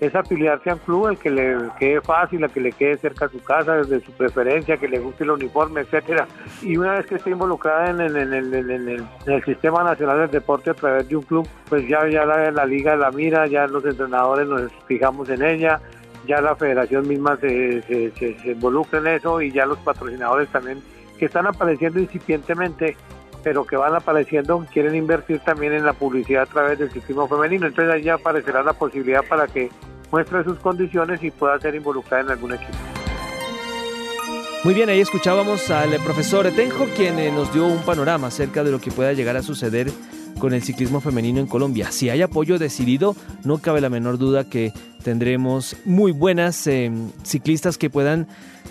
es 0.00 0.14
afiliarse 0.14 0.68
a 0.68 0.74
un 0.74 0.80
club 0.80 1.08
el 1.08 1.16
que 1.16 1.30
le 1.30 1.56
quede 1.78 2.00
fácil, 2.00 2.42
a 2.44 2.48
que 2.48 2.60
le 2.60 2.72
quede 2.72 2.98
cerca 2.98 3.26
a 3.26 3.28
su 3.28 3.40
casa, 3.42 3.76
desde 3.76 4.00
su 4.00 4.10
preferencia, 4.12 4.76
que 4.76 4.88
le 4.88 4.98
guste 4.98 5.22
el 5.24 5.30
uniforme, 5.30 5.82
etcétera. 5.82 6.26
Y 6.60 6.76
una 6.76 6.94
vez 6.94 7.06
que 7.06 7.14
esté 7.14 7.30
involucrada 7.30 7.90
en, 7.90 8.00
el, 8.00 9.44
sistema 9.44 9.84
nacional 9.84 10.18
del 10.18 10.30
deporte 10.30 10.70
a 10.70 10.74
través 10.74 11.08
de 11.08 11.16
un 11.16 11.22
club, 11.22 11.48
pues 11.68 11.86
ya, 11.88 12.06
ya 12.08 12.26
la, 12.26 12.50
la 12.50 12.66
liga 12.66 12.96
la 12.96 13.12
mira, 13.12 13.46
ya 13.46 13.66
los 13.68 13.84
entrenadores 13.84 14.48
nos 14.48 14.72
fijamos 14.86 15.28
en 15.30 15.42
ella, 15.42 15.80
ya 16.26 16.40
la 16.40 16.56
federación 16.56 17.06
misma 17.08 17.36
se, 17.36 17.82
se, 17.82 18.36
involucra 18.44 18.98
en 19.00 19.08
eso 19.08 19.40
y 19.40 19.50
ya 19.50 19.66
los 19.66 19.78
patrocinadores 19.78 20.48
también 20.48 20.80
que 21.18 21.26
están 21.26 21.46
apareciendo 21.46 22.00
incipientemente 22.00 22.96
pero 23.42 23.64
que 23.64 23.76
van 23.76 23.94
apareciendo, 23.94 24.64
quieren 24.72 24.94
invertir 24.94 25.40
también 25.40 25.72
en 25.72 25.84
la 25.84 25.92
publicidad 25.92 26.44
a 26.44 26.46
través 26.46 26.78
del 26.78 26.92
ciclismo 26.92 27.26
femenino. 27.26 27.66
Entonces 27.66 27.92
ahí 27.92 28.02
ya 28.02 28.14
aparecerá 28.14 28.62
la 28.62 28.72
posibilidad 28.72 29.24
para 29.28 29.48
que 29.48 29.68
muestre 30.10 30.44
sus 30.44 30.58
condiciones 30.58 31.22
y 31.22 31.30
pueda 31.30 31.58
ser 31.58 31.74
involucrada 31.74 32.22
en 32.22 32.30
algún 32.30 32.54
equipo. 32.54 32.72
Muy 34.64 34.74
bien, 34.74 34.88
ahí 34.88 35.00
escuchábamos 35.00 35.70
al 35.70 35.90
profesor 36.04 36.48
Tenjo, 36.52 36.86
quien 36.94 37.18
eh, 37.18 37.32
nos 37.32 37.52
dio 37.52 37.66
un 37.66 37.82
panorama 37.82 38.28
acerca 38.28 38.62
de 38.62 38.70
lo 38.70 38.80
que 38.80 38.92
pueda 38.92 39.12
llegar 39.12 39.36
a 39.36 39.42
suceder 39.42 39.90
con 40.38 40.54
el 40.54 40.62
ciclismo 40.62 41.00
femenino 41.00 41.40
en 41.40 41.48
Colombia. 41.48 41.90
Si 41.90 42.10
hay 42.10 42.22
apoyo 42.22 42.58
decidido, 42.58 43.16
no 43.44 43.58
cabe 43.58 43.80
la 43.80 43.88
menor 43.88 44.18
duda 44.18 44.48
que 44.48 44.72
tendremos 45.02 45.76
muy 45.84 46.12
buenas 46.12 46.66
eh, 46.66 46.90
ciclistas 47.22 47.78
que 47.78 47.90
puedan 47.90 48.26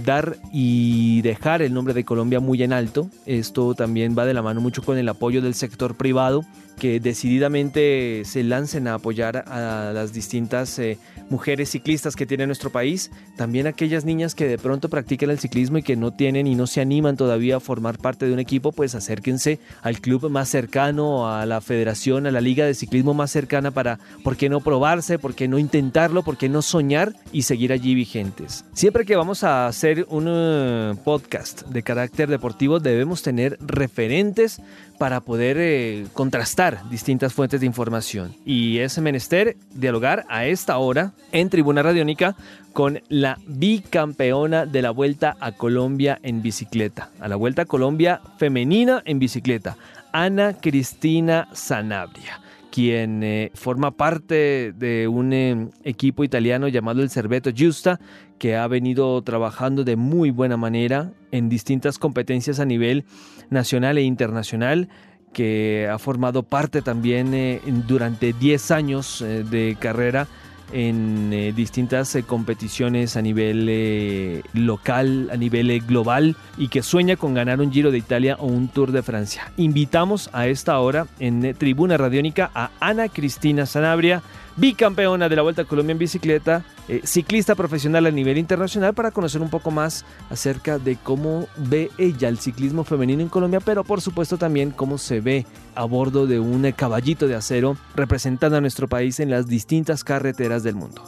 dar 0.05 0.37
y 0.51 1.21
dejar 1.21 1.61
el 1.61 1.73
nombre 1.73 1.93
de 1.93 2.03
Colombia 2.03 2.39
muy 2.39 2.63
en 2.63 2.73
alto. 2.73 3.09
Esto 3.25 3.75
también 3.75 4.15
va 4.17 4.25
de 4.25 4.33
la 4.33 4.41
mano 4.41 4.61
mucho 4.61 4.81
con 4.81 4.97
el 4.97 5.09
apoyo 5.09 5.41
del 5.41 5.53
sector 5.53 5.95
privado 5.95 6.43
que 6.81 6.99
decididamente 6.99 8.23
se 8.25 8.43
lancen 8.43 8.87
a 8.87 8.95
apoyar 8.95 9.45
a 9.47 9.91
las 9.93 10.13
distintas 10.13 10.79
eh, 10.79 10.97
mujeres 11.29 11.69
ciclistas 11.69 12.15
que 12.15 12.25
tiene 12.25 12.47
nuestro 12.47 12.71
país, 12.71 13.11
también 13.37 13.67
aquellas 13.67 14.03
niñas 14.03 14.33
que 14.33 14.47
de 14.47 14.57
pronto 14.57 14.89
practican 14.89 15.29
el 15.29 15.37
ciclismo 15.37 15.77
y 15.77 15.83
que 15.83 15.95
no 15.95 16.11
tienen 16.11 16.47
y 16.47 16.55
no 16.55 16.65
se 16.65 16.81
animan 16.81 17.17
todavía 17.17 17.57
a 17.57 17.59
formar 17.59 17.99
parte 17.99 18.25
de 18.25 18.33
un 18.33 18.39
equipo, 18.39 18.71
pues 18.71 18.95
acérquense 18.95 19.59
al 19.83 20.01
club 20.01 20.27
más 20.31 20.49
cercano, 20.49 21.31
a 21.31 21.45
la 21.45 21.61
federación, 21.61 22.25
a 22.25 22.31
la 22.31 22.41
liga 22.41 22.65
de 22.65 22.73
ciclismo 22.73 23.13
más 23.13 23.29
cercana 23.29 23.69
para, 23.69 23.99
¿por 24.23 24.35
qué 24.35 24.49
no 24.49 24.59
probarse? 24.61 25.19
¿Por 25.19 25.35
qué 25.35 25.47
no 25.47 25.59
intentarlo? 25.59 26.20
¿Por 26.23 26.37
qué 26.37 26.49
no 26.49 26.61
soñar 26.61 27.13
y 27.31 27.43
seguir 27.43 27.71
allí 27.71 27.95
vigentes? 27.95 28.65
Siempre 28.73 29.05
que 29.05 29.15
vamos 29.15 29.43
a 29.43 29.67
hacer 29.67 30.05
un 30.09 30.25
eh, 30.27 30.95
podcast 31.03 31.63
de 31.67 31.83
carácter 31.83 32.29
deportivo 32.29 32.79
debemos 32.79 33.21
tener 33.21 33.57
referentes 33.61 34.61
para 34.97 35.21
poder 35.21 35.57
eh, 35.59 36.05
contrastar 36.13 36.89
distintas 36.89 37.33
fuentes 37.33 37.59
de 37.59 37.65
información. 37.65 38.35
Y 38.45 38.79
es 38.79 38.97
menester 38.99 39.57
dialogar 39.73 40.25
a 40.29 40.45
esta 40.45 40.77
hora 40.77 41.13
en 41.31 41.49
Tribuna 41.49 41.81
Radiónica 41.81 42.35
con 42.73 43.01
la 43.09 43.37
bicampeona 43.47 44.65
de 44.65 44.81
la 44.81 44.91
Vuelta 44.91 45.37
a 45.39 45.53
Colombia 45.53 46.19
en 46.23 46.41
bicicleta, 46.41 47.09
a 47.19 47.27
la 47.27 47.35
Vuelta 47.35 47.63
a 47.63 47.65
Colombia 47.65 48.21
femenina 48.37 49.01
en 49.05 49.19
bicicleta, 49.19 49.77
Ana 50.11 50.53
Cristina 50.53 51.47
Sanabria 51.53 52.41
quien 52.71 53.21
eh, 53.21 53.51
forma 53.53 53.91
parte 53.91 54.73
de 54.75 55.07
un 55.07 55.33
eh, 55.33 55.69
equipo 55.83 56.23
italiano 56.23 56.67
llamado 56.69 57.03
el 57.03 57.09
Cerveto 57.09 57.51
Giusta, 57.51 57.99
que 58.39 58.55
ha 58.55 58.65
venido 58.67 59.21
trabajando 59.21 59.83
de 59.83 59.97
muy 59.97 60.31
buena 60.31 60.57
manera 60.57 61.11
en 61.31 61.49
distintas 61.49 61.99
competencias 61.99 62.59
a 62.59 62.65
nivel 62.65 63.05
nacional 63.49 63.97
e 63.97 64.03
internacional 64.03 64.89
que 65.33 65.87
ha 65.89 65.99
formado 65.99 66.43
parte 66.43 66.81
también 66.81 67.33
eh, 67.33 67.61
durante 67.87 68.33
10 68.33 68.71
años 68.71 69.23
de 69.23 69.77
carrera 69.79 70.27
en 70.71 71.31
eh, 71.33 71.53
distintas 71.55 72.15
eh, 72.15 72.23
competiciones 72.23 73.17
a 73.17 73.21
nivel 73.21 73.67
eh, 73.69 74.43
local, 74.53 75.29
a 75.31 75.37
nivel 75.37 75.81
global 75.81 76.35
y 76.57 76.67
que 76.67 76.81
sueña 76.83 77.15
con 77.15 77.33
ganar 77.33 77.61
un 77.61 77.71
Giro 77.71 77.91
de 77.91 77.97
Italia 77.97 78.37
o 78.39 78.47
un 78.47 78.67
Tour 78.67 78.91
de 78.91 79.03
Francia. 79.03 79.51
Invitamos 79.57 80.29
a 80.33 80.47
esta 80.47 80.79
hora 80.79 81.07
en 81.19 81.55
Tribuna 81.55 81.97
Radiónica 81.97 82.51
a 82.53 82.71
Ana 82.79 83.09
Cristina 83.09 83.65
Sanabria 83.65 84.21
bicampeona 84.61 85.27
de 85.27 85.35
la 85.35 85.41
Vuelta 85.41 85.63
a 85.63 85.65
Colombia 85.65 85.93
en 85.93 85.97
bicicleta, 85.97 86.63
eh, 86.87 87.01
ciclista 87.03 87.55
profesional 87.55 88.05
a 88.05 88.11
nivel 88.11 88.37
internacional, 88.37 88.93
para 88.93 89.09
conocer 89.09 89.41
un 89.41 89.49
poco 89.49 89.71
más 89.71 90.05
acerca 90.29 90.77
de 90.77 90.97
cómo 90.97 91.47
ve 91.57 91.89
ella 91.97 92.29
el 92.29 92.37
ciclismo 92.37 92.83
femenino 92.83 93.23
en 93.23 93.29
Colombia, 93.29 93.59
pero 93.59 93.83
por 93.83 94.01
supuesto 94.01 94.37
también 94.37 94.69
cómo 94.69 94.99
se 94.99 95.19
ve 95.19 95.47
a 95.73 95.83
bordo 95.85 96.27
de 96.27 96.39
un 96.39 96.71
caballito 96.73 97.27
de 97.27 97.33
acero 97.33 97.75
representando 97.95 98.57
a 98.57 98.61
nuestro 98.61 98.87
país 98.87 99.19
en 99.19 99.31
las 99.31 99.47
distintas 99.47 100.03
carreteras 100.03 100.61
del 100.61 100.75
mundo. 100.75 101.01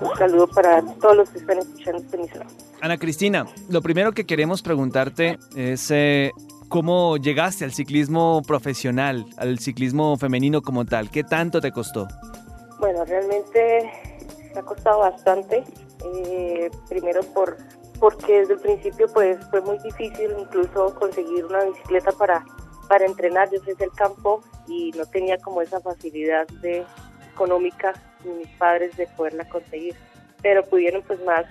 Un 0.00 0.16
saludo 0.18 0.46
para 0.46 0.82
todos 1.00 1.16
los 1.16 1.30
que 1.30 1.38
están 1.38 1.58
escuchando 1.58 2.02
este. 2.02 2.18
Ana 2.82 2.98
Cristina, 2.98 3.46
lo 3.70 3.80
primero 3.80 4.12
que 4.12 4.26
queremos 4.26 4.60
preguntarte 4.60 5.38
es 5.56 5.90
eh, 5.90 6.32
¿Cómo 6.68 7.16
llegaste 7.16 7.64
al 7.64 7.72
ciclismo 7.72 8.42
profesional, 8.46 9.24
al 9.38 9.58
ciclismo 9.58 10.18
femenino 10.18 10.60
como 10.60 10.84
tal? 10.84 11.10
¿Qué 11.10 11.24
tanto 11.24 11.62
te 11.62 11.72
costó? 11.72 12.06
Bueno, 12.78 13.06
realmente 13.06 13.90
me 14.52 14.60
ha 14.60 14.62
costado 14.62 14.98
bastante. 14.98 15.64
Eh, 16.14 16.70
primero 16.88 17.22
por 17.34 17.56
porque 17.98 18.40
desde 18.40 18.54
el 18.54 18.60
principio 18.60 19.08
pues 19.12 19.38
fue 19.50 19.60
muy 19.62 19.78
difícil 19.78 20.30
incluso 20.38 20.94
conseguir 20.94 21.44
una 21.46 21.64
bicicleta 21.64 22.12
para, 22.12 22.44
para 22.86 23.06
entrenar. 23.06 23.50
Yo 23.50 23.60
soy 23.64 23.74
del 23.74 23.90
campo 23.92 24.42
y 24.68 24.92
no 24.92 25.06
tenía 25.06 25.38
como 25.38 25.62
esa 25.62 25.80
facilidad 25.80 26.46
de 26.60 26.84
económica 27.32 27.94
ni 28.24 28.32
mis 28.34 28.48
padres 28.58 28.94
de 28.98 29.06
poderla 29.16 29.48
conseguir. 29.48 29.96
Pero 30.42 30.62
pudieron 30.64 31.02
pues 31.02 31.18
más, 31.24 31.46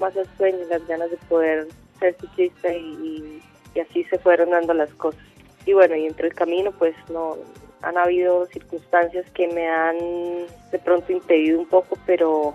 más 0.00 0.16
el 0.16 0.26
sueño 0.36 0.58
y 0.64 0.68
las 0.68 0.84
ganas 0.88 1.10
de 1.10 1.16
poder 1.28 1.68
ser 2.00 2.16
ciclista 2.20 2.72
y 2.72 3.40
y 3.74 3.80
así 3.80 4.04
se 4.04 4.18
fueron 4.18 4.50
dando 4.50 4.74
las 4.74 4.92
cosas. 4.94 5.22
Y 5.66 5.72
bueno, 5.72 5.96
y 5.96 6.06
entre 6.06 6.28
el 6.28 6.34
camino 6.34 6.72
pues 6.72 6.94
no 7.10 7.36
han 7.82 7.96
habido 7.96 8.46
circunstancias 8.46 9.26
que 9.34 9.48
me 9.48 9.68
han 9.68 9.96
de 10.72 10.78
pronto 10.82 11.12
impedido 11.12 11.58
un 11.60 11.66
poco, 11.66 11.96
pero, 12.06 12.54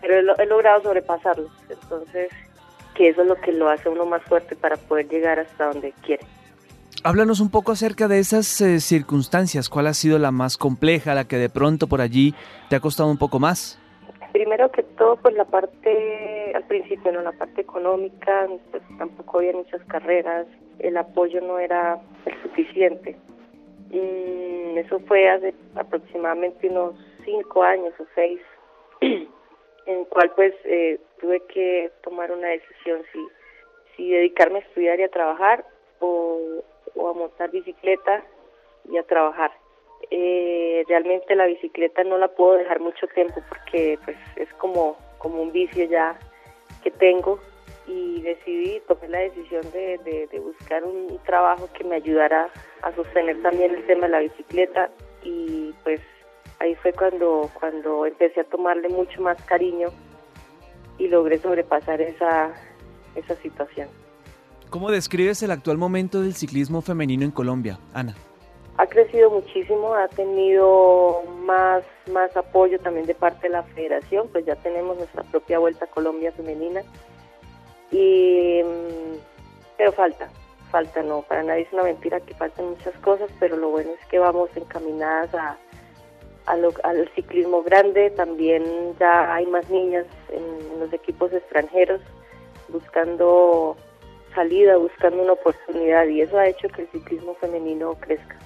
pero 0.00 0.36
he, 0.38 0.46
logrado 0.46 0.82
sobrepasarlos. 0.82 1.50
Entonces, 1.68 2.30
que 2.94 3.08
eso 3.08 3.22
es 3.22 3.28
lo 3.28 3.36
que 3.36 3.52
lo 3.52 3.68
hace 3.68 3.88
uno 3.88 4.06
más 4.06 4.22
fuerte 4.22 4.56
para 4.56 4.76
poder 4.76 5.08
llegar 5.08 5.38
hasta 5.38 5.66
donde 5.66 5.92
quiere. 6.04 6.24
Háblanos 7.02 7.40
un 7.40 7.50
poco 7.50 7.72
acerca 7.72 8.08
de 8.08 8.18
esas 8.18 8.60
eh, 8.62 8.80
circunstancias. 8.80 9.68
¿Cuál 9.68 9.88
ha 9.88 9.94
sido 9.94 10.18
la 10.18 10.30
más 10.30 10.56
compleja, 10.56 11.14
la 11.14 11.26
que 11.26 11.36
de 11.36 11.50
pronto 11.50 11.86
por 11.86 12.00
allí 12.00 12.34
te 12.70 12.76
ha 12.76 12.80
costado 12.80 13.10
un 13.10 13.18
poco 13.18 13.38
más? 13.38 13.78
Primero 14.34 14.68
que 14.72 14.82
todo, 14.82 15.14
pues 15.14 15.32
la 15.36 15.44
parte, 15.44 16.50
al 16.56 16.64
principio, 16.64 17.12
no 17.12 17.22
la 17.22 17.30
parte 17.30 17.60
económica, 17.60 18.48
pues 18.72 18.82
tampoco 18.98 19.38
había 19.38 19.52
muchas 19.52 19.80
carreras, 19.84 20.48
el 20.80 20.96
apoyo 20.96 21.40
no 21.40 21.60
era 21.60 22.00
el 22.26 22.42
suficiente. 22.42 23.16
Y 23.92 24.76
eso 24.76 24.98
fue 25.06 25.28
hace 25.28 25.54
aproximadamente 25.76 26.68
unos 26.68 26.96
cinco 27.24 27.62
años 27.62 27.94
o 28.00 28.06
seis, 28.16 28.40
en 29.00 30.04
cual 30.06 30.32
pues 30.34 30.52
eh, 30.64 30.98
tuve 31.20 31.38
que 31.46 31.92
tomar 32.02 32.32
una 32.32 32.48
decisión 32.48 33.02
si, 33.12 33.28
si 33.96 34.10
dedicarme 34.10 34.58
a 34.58 34.62
estudiar 34.62 34.98
y 34.98 35.04
a 35.04 35.10
trabajar 35.10 35.64
o, 36.00 36.40
o 36.96 37.08
a 37.08 37.12
montar 37.12 37.52
bicicleta 37.52 38.24
y 38.90 38.96
a 38.96 39.04
trabajar 39.04 39.52
eh, 40.10 40.84
realmente 40.88 41.34
la 41.34 41.46
bicicleta 41.46 42.04
no 42.04 42.18
la 42.18 42.28
puedo 42.28 42.54
dejar 42.54 42.80
mucho 42.80 43.06
tiempo 43.08 43.42
porque 43.48 43.98
pues 44.04 44.16
es 44.36 44.52
como, 44.54 44.96
como 45.18 45.42
un 45.42 45.52
vicio 45.52 45.84
ya 45.84 46.18
que 46.82 46.90
tengo 46.90 47.38
y 47.86 48.22
decidí, 48.22 48.80
tomé 48.88 49.08
la 49.08 49.18
decisión 49.18 49.62
de, 49.72 50.28
de, 50.30 50.40
buscar 50.40 50.84
un 50.84 51.18
trabajo 51.26 51.68
que 51.76 51.84
me 51.84 51.96
ayudara 51.96 52.50
a 52.82 52.94
sostener 52.94 53.42
también 53.42 53.74
el 53.74 53.86
tema 53.86 54.06
de 54.06 54.12
la 54.12 54.20
bicicleta 54.20 54.90
y 55.22 55.72
pues 55.82 56.00
ahí 56.60 56.74
fue 56.76 56.92
cuando, 56.92 57.50
cuando 57.58 58.06
empecé 58.06 58.40
a 58.40 58.44
tomarle 58.44 58.88
mucho 58.88 59.20
más 59.20 59.42
cariño 59.44 59.88
y 60.98 61.08
logré 61.08 61.38
sobrepasar 61.38 62.00
esa, 62.00 62.54
esa 63.14 63.36
situación. 63.36 63.88
¿Cómo 64.70 64.90
describes 64.90 65.42
el 65.42 65.50
actual 65.50 65.78
momento 65.78 66.22
del 66.22 66.34
ciclismo 66.34 66.80
femenino 66.80 67.24
en 67.24 67.30
Colombia, 67.30 67.78
Ana? 67.92 68.14
Ha 68.76 68.86
crecido 68.86 69.30
muchísimo, 69.30 69.94
ha 69.94 70.08
tenido 70.08 71.22
más, 71.44 71.84
más 72.10 72.36
apoyo 72.36 72.78
también 72.80 73.06
de 73.06 73.14
parte 73.14 73.46
de 73.46 73.52
la 73.52 73.62
federación, 73.62 74.28
pues 74.28 74.44
ya 74.44 74.56
tenemos 74.56 74.96
nuestra 74.96 75.22
propia 75.24 75.58
Vuelta 75.58 75.84
a 75.84 75.88
Colombia 75.88 76.32
femenina. 76.32 76.82
Y, 77.90 78.62
mm, 78.64 79.18
pero 79.76 79.92
falta, 79.92 80.28
falta, 80.70 81.02
no, 81.02 81.22
para 81.22 81.44
nadie 81.44 81.62
es 81.62 81.72
una 81.72 81.84
mentira 81.84 82.18
que 82.20 82.34
faltan 82.34 82.70
muchas 82.70 82.96
cosas, 82.98 83.30
pero 83.38 83.56
lo 83.56 83.70
bueno 83.70 83.92
es 83.92 84.06
que 84.08 84.18
vamos 84.18 84.50
encaminadas 84.56 85.32
a, 85.34 85.56
al 86.46 87.08
ciclismo 87.14 87.62
grande, 87.62 88.10
también 88.10 88.64
ya 88.98 89.34
hay 89.34 89.46
más 89.46 89.68
niñas 89.70 90.06
en 90.30 90.80
los 90.80 90.92
equipos 90.92 91.32
extranjeros 91.32 92.00
buscando 92.68 93.76
salida, 94.34 94.76
buscando 94.76 95.22
una 95.22 95.32
oportunidad 95.32 96.06
y 96.06 96.20
eso 96.20 96.38
ha 96.38 96.48
hecho 96.48 96.68
que 96.68 96.82
el 96.82 96.88
ciclismo 96.88 97.34
femenino 97.34 97.94
crezca. 98.00 98.36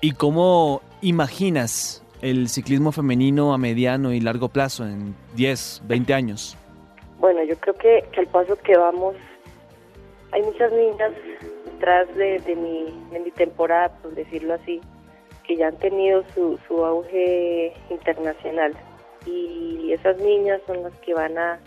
¿Y 0.00 0.12
cómo 0.12 0.82
imaginas 1.00 2.04
el 2.22 2.48
ciclismo 2.48 2.92
femenino 2.92 3.54
a 3.54 3.58
mediano 3.58 4.12
y 4.12 4.20
largo 4.20 4.48
plazo, 4.48 4.84
en 4.84 5.14
10, 5.34 5.82
20 5.86 6.14
años? 6.14 6.56
Bueno, 7.18 7.42
yo 7.44 7.56
creo 7.56 7.74
que, 7.74 8.04
que 8.12 8.20
al 8.20 8.26
paso 8.26 8.56
que 8.56 8.76
vamos, 8.76 9.14
hay 10.32 10.42
muchas 10.42 10.72
niñas 10.72 11.12
detrás 11.64 12.14
de, 12.16 12.38
de, 12.40 12.56
mi, 12.56 13.08
de 13.10 13.20
mi 13.20 13.30
temporada, 13.30 13.88
por 14.02 14.14
decirlo 14.14 14.54
así, 14.54 14.80
que 15.46 15.56
ya 15.56 15.68
han 15.68 15.76
tenido 15.76 16.24
su, 16.34 16.58
su 16.68 16.84
auge 16.84 17.72
internacional. 17.90 18.74
Y 19.24 19.92
esas 19.92 20.18
niñas 20.18 20.60
son 20.66 20.82
las 20.82 20.94
que 20.98 21.14
van 21.14 21.36
a 21.38 21.58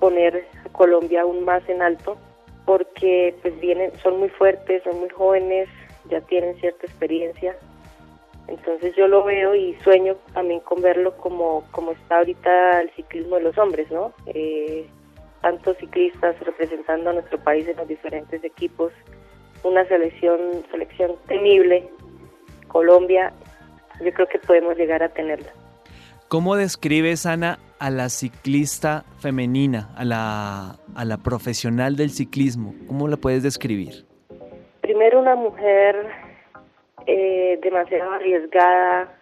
poner 0.00 0.46
a 0.64 0.68
Colombia 0.70 1.22
aún 1.22 1.44
más 1.44 1.66
en 1.68 1.82
alto 1.82 2.18
porque 2.66 3.34
pues 3.40 3.58
vienen, 3.60 3.92
son 4.02 4.18
muy 4.18 4.28
fuertes, 4.28 4.82
son 4.82 5.00
muy 5.00 5.08
jóvenes, 5.08 5.68
ya 6.10 6.20
tienen 6.22 6.56
cierta 6.60 6.84
experiencia. 6.86 7.56
Entonces 8.48 8.94
yo 8.96 9.08
lo 9.08 9.24
veo 9.24 9.54
y 9.54 9.74
sueño 9.82 10.16
también 10.34 10.60
con 10.60 10.82
verlo 10.82 11.16
como, 11.16 11.64
como 11.70 11.92
está 11.92 12.18
ahorita 12.18 12.82
el 12.82 12.90
ciclismo 12.90 13.36
de 13.36 13.42
los 13.42 13.58
hombres, 13.58 13.90
¿no? 13.90 14.12
Eh, 14.26 14.86
tantos 15.40 15.76
ciclistas 15.78 16.38
representando 16.40 17.10
a 17.10 17.12
nuestro 17.14 17.38
país 17.38 17.66
en 17.66 17.76
los 17.76 17.88
diferentes 17.88 18.42
equipos, 18.44 18.92
una 19.62 19.84
selección, 19.86 20.64
selección 20.70 21.16
temible, 21.26 21.88
Colombia, 22.68 23.32
yo 24.04 24.12
creo 24.12 24.28
que 24.28 24.38
podemos 24.38 24.76
llegar 24.76 25.02
a 25.02 25.08
tenerla. 25.08 25.52
¿Cómo 26.28 26.56
describes, 26.56 27.26
Ana, 27.26 27.58
a 27.78 27.90
la 27.90 28.08
ciclista 28.08 29.04
femenina, 29.20 29.90
a 29.96 30.04
la, 30.04 30.76
a 30.94 31.04
la 31.04 31.18
profesional 31.18 31.96
del 31.96 32.10
ciclismo? 32.10 32.74
¿Cómo 32.86 33.08
la 33.08 33.16
puedes 33.16 33.42
describir? 33.42 34.04
Primero 34.80 35.20
una 35.20 35.34
mujer 35.34 36.06
eh, 37.06 37.58
demasiado 37.62 38.12
arriesgada 38.12 39.12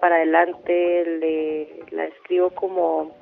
para 0.00 0.16
adelante, 0.16 1.04
le, 1.04 1.80
la 1.90 2.04
describo 2.04 2.50
como, 2.50 3.16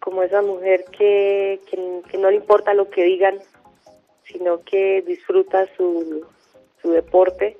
como 0.00 0.22
esa 0.22 0.42
mujer 0.42 0.84
que, 0.96 1.60
que, 1.70 2.02
que, 2.08 2.18
no 2.18 2.30
le 2.30 2.36
importa 2.36 2.74
lo 2.74 2.90
que 2.90 3.04
digan, 3.04 3.38
sino 4.24 4.62
que 4.62 5.02
disfruta 5.02 5.66
su, 5.76 6.26
su 6.82 6.90
deporte 6.90 7.56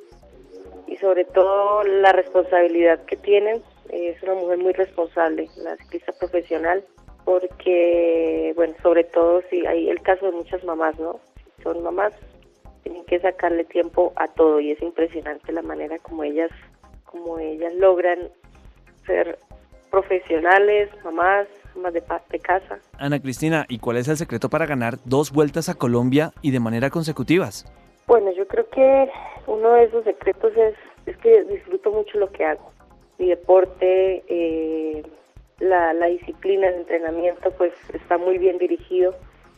y 0.86 0.96
sobre 0.96 1.24
todo 1.24 1.82
la 1.82 2.12
responsabilidad 2.12 3.04
que 3.06 3.16
tienen 3.16 3.62
es 3.94 4.22
una 4.22 4.34
mujer 4.34 4.58
muy 4.58 4.72
responsable, 4.72 5.48
una 5.56 5.76
ciclista 5.76 6.12
profesional, 6.18 6.84
porque, 7.24 8.52
bueno, 8.56 8.74
sobre 8.82 9.04
todo 9.04 9.42
si 9.48 9.64
hay 9.66 9.88
el 9.88 10.02
caso 10.02 10.26
de 10.26 10.32
muchas 10.32 10.62
mamás, 10.64 10.98
¿no? 10.98 11.20
Son 11.62 11.82
mamás, 11.82 12.12
tienen 12.82 13.04
que 13.04 13.20
sacarle 13.20 13.64
tiempo 13.64 14.12
a 14.16 14.28
todo 14.28 14.60
y 14.60 14.72
es 14.72 14.82
impresionante 14.82 15.52
la 15.52 15.62
manera 15.62 15.98
como 16.00 16.24
ellas, 16.24 16.50
como 17.04 17.38
ellas 17.38 17.72
logran 17.74 18.18
ser 19.06 19.38
profesionales, 19.90 20.90
mamás, 21.04 21.46
más 21.76 21.92
de, 21.92 22.02
de 22.30 22.38
casa. 22.40 22.78
Ana 22.98 23.20
Cristina, 23.20 23.64
¿y 23.68 23.78
cuál 23.78 23.96
es 23.96 24.08
el 24.08 24.16
secreto 24.16 24.50
para 24.50 24.66
ganar 24.66 24.96
dos 25.04 25.32
vueltas 25.32 25.68
a 25.68 25.74
Colombia 25.74 26.32
y 26.42 26.50
de 26.50 26.60
manera 26.60 26.90
consecutivas? 26.90 27.64
Bueno, 28.06 28.32
yo 28.32 28.46
creo 28.48 28.68
que 28.68 29.08
uno 29.46 29.72
de 29.72 29.84
esos 29.84 30.04
secretos 30.04 30.52
es, 30.56 30.74
es 31.06 31.16
que 31.18 31.44
disfruto 31.44 31.90
mucho 31.90 32.18
lo 32.18 32.30
que 32.30 32.44
hago 32.44 32.73
mi 33.18 33.28
deporte, 33.28 34.24
eh, 34.28 35.02
la, 35.60 35.92
la, 35.92 36.06
disciplina 36.06 36.68
de 36.68 36.78
entrenamiento 36.78 37.50
pues 37.52 37.72
está 37.92 38.18
muy 38.18 38.38
bien 38.38 38.58
dirigido. 38.58 39.14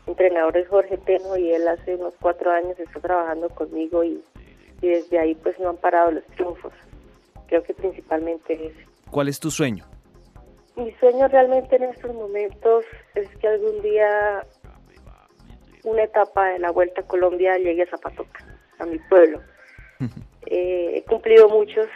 El 0.06 0.10
entrenador 0.12 0.56
es 0.56 0.68
Jorge 0.68 0.98
Teno 0.98 1.36
y 1.36 1.52
él 1.52 1.66
hace 1.66 1.96
unos 1.96 2.14
cuatro 2.20 2.50
años 2.50 2.78
está 2.78 3.00
trabajando 3.00 3.48
conmigo 3.50 4.04
y, 4.04 4.22
y 4.82 4.88
desde 4.88 5.18
ahí 5.18 5.34
pues 5.34 5.58
no 5.58 5.70
han 5.70 5.76
parado 5.76 6.12
los 6.12 6.25
triunfos. 6.36 6.72
Creo 7.48 7.62
que 7.62 7.75
principalmente 7.75 8.66
es. 8.66 8.72
¿Cuál 9.10 9.28
es 9.28 9.40
tu 9.40 9.50
sueño? 9.50 9.84
Mi 10.76 10.92
sueño 11.00 11.26
realmente 11.28 11.76
en 11.76 11.84
estos 11.84 12.14
momentos 12.14 12.84
es 13.14 13.28
que 13.38 13.48
algún 13.48 13.80
día 13.82 14.44
una 15.86 16.02
etapa 16.02 16.48
de 16.48 16.58
la 16.58 16.70
Vuelta 16.70 17.00
a 17.00 17.06
Colombia 17.06 17.56
llegue 17.56 17.84
a 17.84 17.86
Zapatoca, 17.86 18.44
a 18.78 18.84
mi 18.84 18.98
pueblo. 18.98 19.40
eh, 20.47 20.92
he 20.97 21.02
cumplido 21.04 21.49
muchos, 21.49 21.86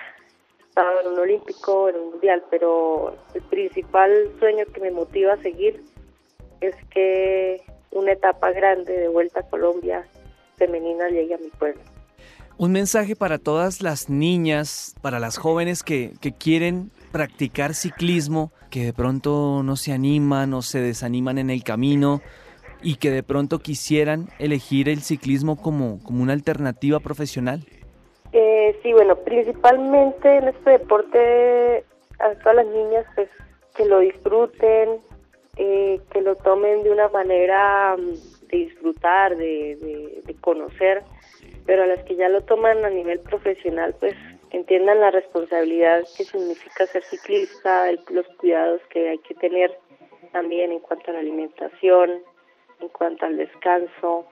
en 1.02 1.12
un 1.12 1.18
olímpico, 1.18 1.88
en 1.88 1.96
un 1.96 2.10
mundial, 2.10 2.42
pero 2.50 3.16
el 3.34 3.42
principal 3.42 4.10
sueño 4.38 4.64
que 4.72 4.80
me 4.80 4.90
motiva 4.90 5.34
a 5.34 5.42
seguir 5.42 5.82
es 6.60 6.74
que 6.90 7.62
una 7.90 8.12
etapa 8.12 8.50
grande 8.52 8.92
de 8.92 9.08
vuelta 9.08 9.40
a 9.40 9.42
Colombia 9.48 10.06
femenina 10.56 11.08
llegue 11.08 11.34
a 11.34 11.38
mi 11.38 11.48
pueblo. 11.48 11.80
Un 12.58 12.72
mensaje 12.72 13.16
para 13.16 13.38
todas 13.38 13.80
las 13.80 14.10
niñas, 14.10 14.94
para 15.00 15.18
las 15.18 15.38
jóvenes 15.38 15.82
que, 15.82 16.12
que 16.20 16.32
quieren 16.32 16.90
practicar 17.10 17.74
ciclismo, 17.74 18.52
que 18.68 18.84
de 18.84 18.92
pronto 18.92 19.62
no 19.62 19.76
se 19.76 19.92
animan 19.92 20.52
o 20.52 20.62
se 20.62 20.80
desaniman 20.80 21.38
en 21.38 21.50
el 21.50 21.64
camino 21.64 22.20
y 22.82 22.96
que 22.96 23.10
de 23.10 23.22
pronto 23.22 23.58
quisieran 23.58 24.28
elegir 24.38 24.88
el 24.88 25.02
ciclismo 25.02 25.56
como, 25.56 26.02
como 26.02 26.22
una 26.22 26.32
alternativa 26.32 27.00
profesional. 27.00 27.66
Sí, 28.82 28.92
bueno, 28.92 29.16
principalmente 29.16 30.36
en 30.36 30.48
este 30.48 30.70
deporte 30.70 31.84
a 32.18 32.34
todas 32.36 32.56
las 32.56 32.66
niñas 32.66 33.04
pues 33.14 33.28
que 33.74 33.84
lo 33.84 34.00
disfruten, 34.00 35.00
eh, 35.56 36.00
que 36.10 36.22
lo 36.22 36.36
tomen 36.36 36.82
de 36.82 36.90
una 36.90 37.08
manera 37.08 37.96
mm, 37.96 38.48
de 38.48 38.56
disfrutar, 38.56 39.36
de, 39.36 39.76
de, 39.76 40.22
de, 40.24 40.34
conocer, 40.40 41.02
pero 41.66 41.82
a 41.82 41.86
las 41.86 42.02
que 42.04 42.16
ya 42.16 42.28
lo 42.28 42.40
toman 42.42 42.84
a 42.84 42.90
nivel 42.90 43.20
profesional 43.20 43.94
pues 44.00 44.14
entiendan 44.50 45.00
la 45.00 45.10
responsabilidad 45.10 46.00
que 46.16 46.24
significa 46.24 46.86
ser 46.86 47.02
ciclista, 47.04 47.90
el, 47.90 48.00
los 48.10 48.26
cuidados 48.38 48.80
que 48.88 49.10
hay 49.10 49.18
que 49.18 49.34
tener 49.34 49.76
también 50.32 50.72
en 50.72 50.80
cuanto 50.80 51.10
a 51.10 51.14
la 51.14 51.20
alimentación, 51.20 52.22
en 52.80 52.88
cuanto 52.88 53.26
al 53.26 53.36
descanso, 53.36 54.26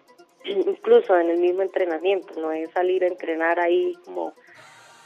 incluso 0.45 1.19
en 1.19 1.31
el 1.31 1.39
mismo 1.39 1.63
entrenamiento, 1.63 2.41
no 2.41 2.53
es 2.53 2.71
salir 2.71 3.05
a 3.05 3.09
entrenar 3.09 3.59
ahí 3.61 3.95
como 4.05 4.35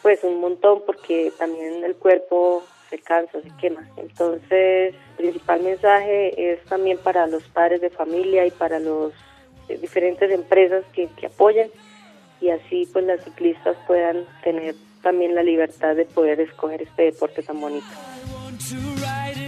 pues 0.03 0.23
un 0.25 0.41
montón 0.41 0.83
porque 0.85 1.33
también 1.39 1.85
el 1.85 1.95
cuerpo 1.95 2.65
se 2.91 2.99
cansa, 2.99 3.41
se 3.41 3.51
quema. 3.61 3.89
Entonces, 3.97 4.95
principal 5.17 5.63
mensaje 5.63 6.53
es 6.53 6.63
también 6.65 6.99
para 6.99 7.27
los 7.27 7.45
padres 7.45 7.81
de 7.81 7.91
familia 7.91 8.45
y 8.47 8.51
para 8.51 8.79
los 8.79 9.13
eh, 9.69 9.79
diferentes 9.79 10.31
empresas 10.31 10.85
que, 10.93 11.09
que 11.17 11.27
apoyen 11.27 11.71
y 12.41 12.51
así 12.51 12.89
pues 12.93 13.05
las 13.07 13.23
ciclistas 13.25 13.77
puedan 13.87 14.27
tener 14.43 14.75
también 15.03 15.35
la 15.35 15.43
libertad 15.43 15.97
de 15.97 16.05
poder 16.05 16.41
escoger 16.41 16.83
este 16.83 17.05
deporte 17.05 17.43
tan 17.43 17.61
bonito. 17.61 17.87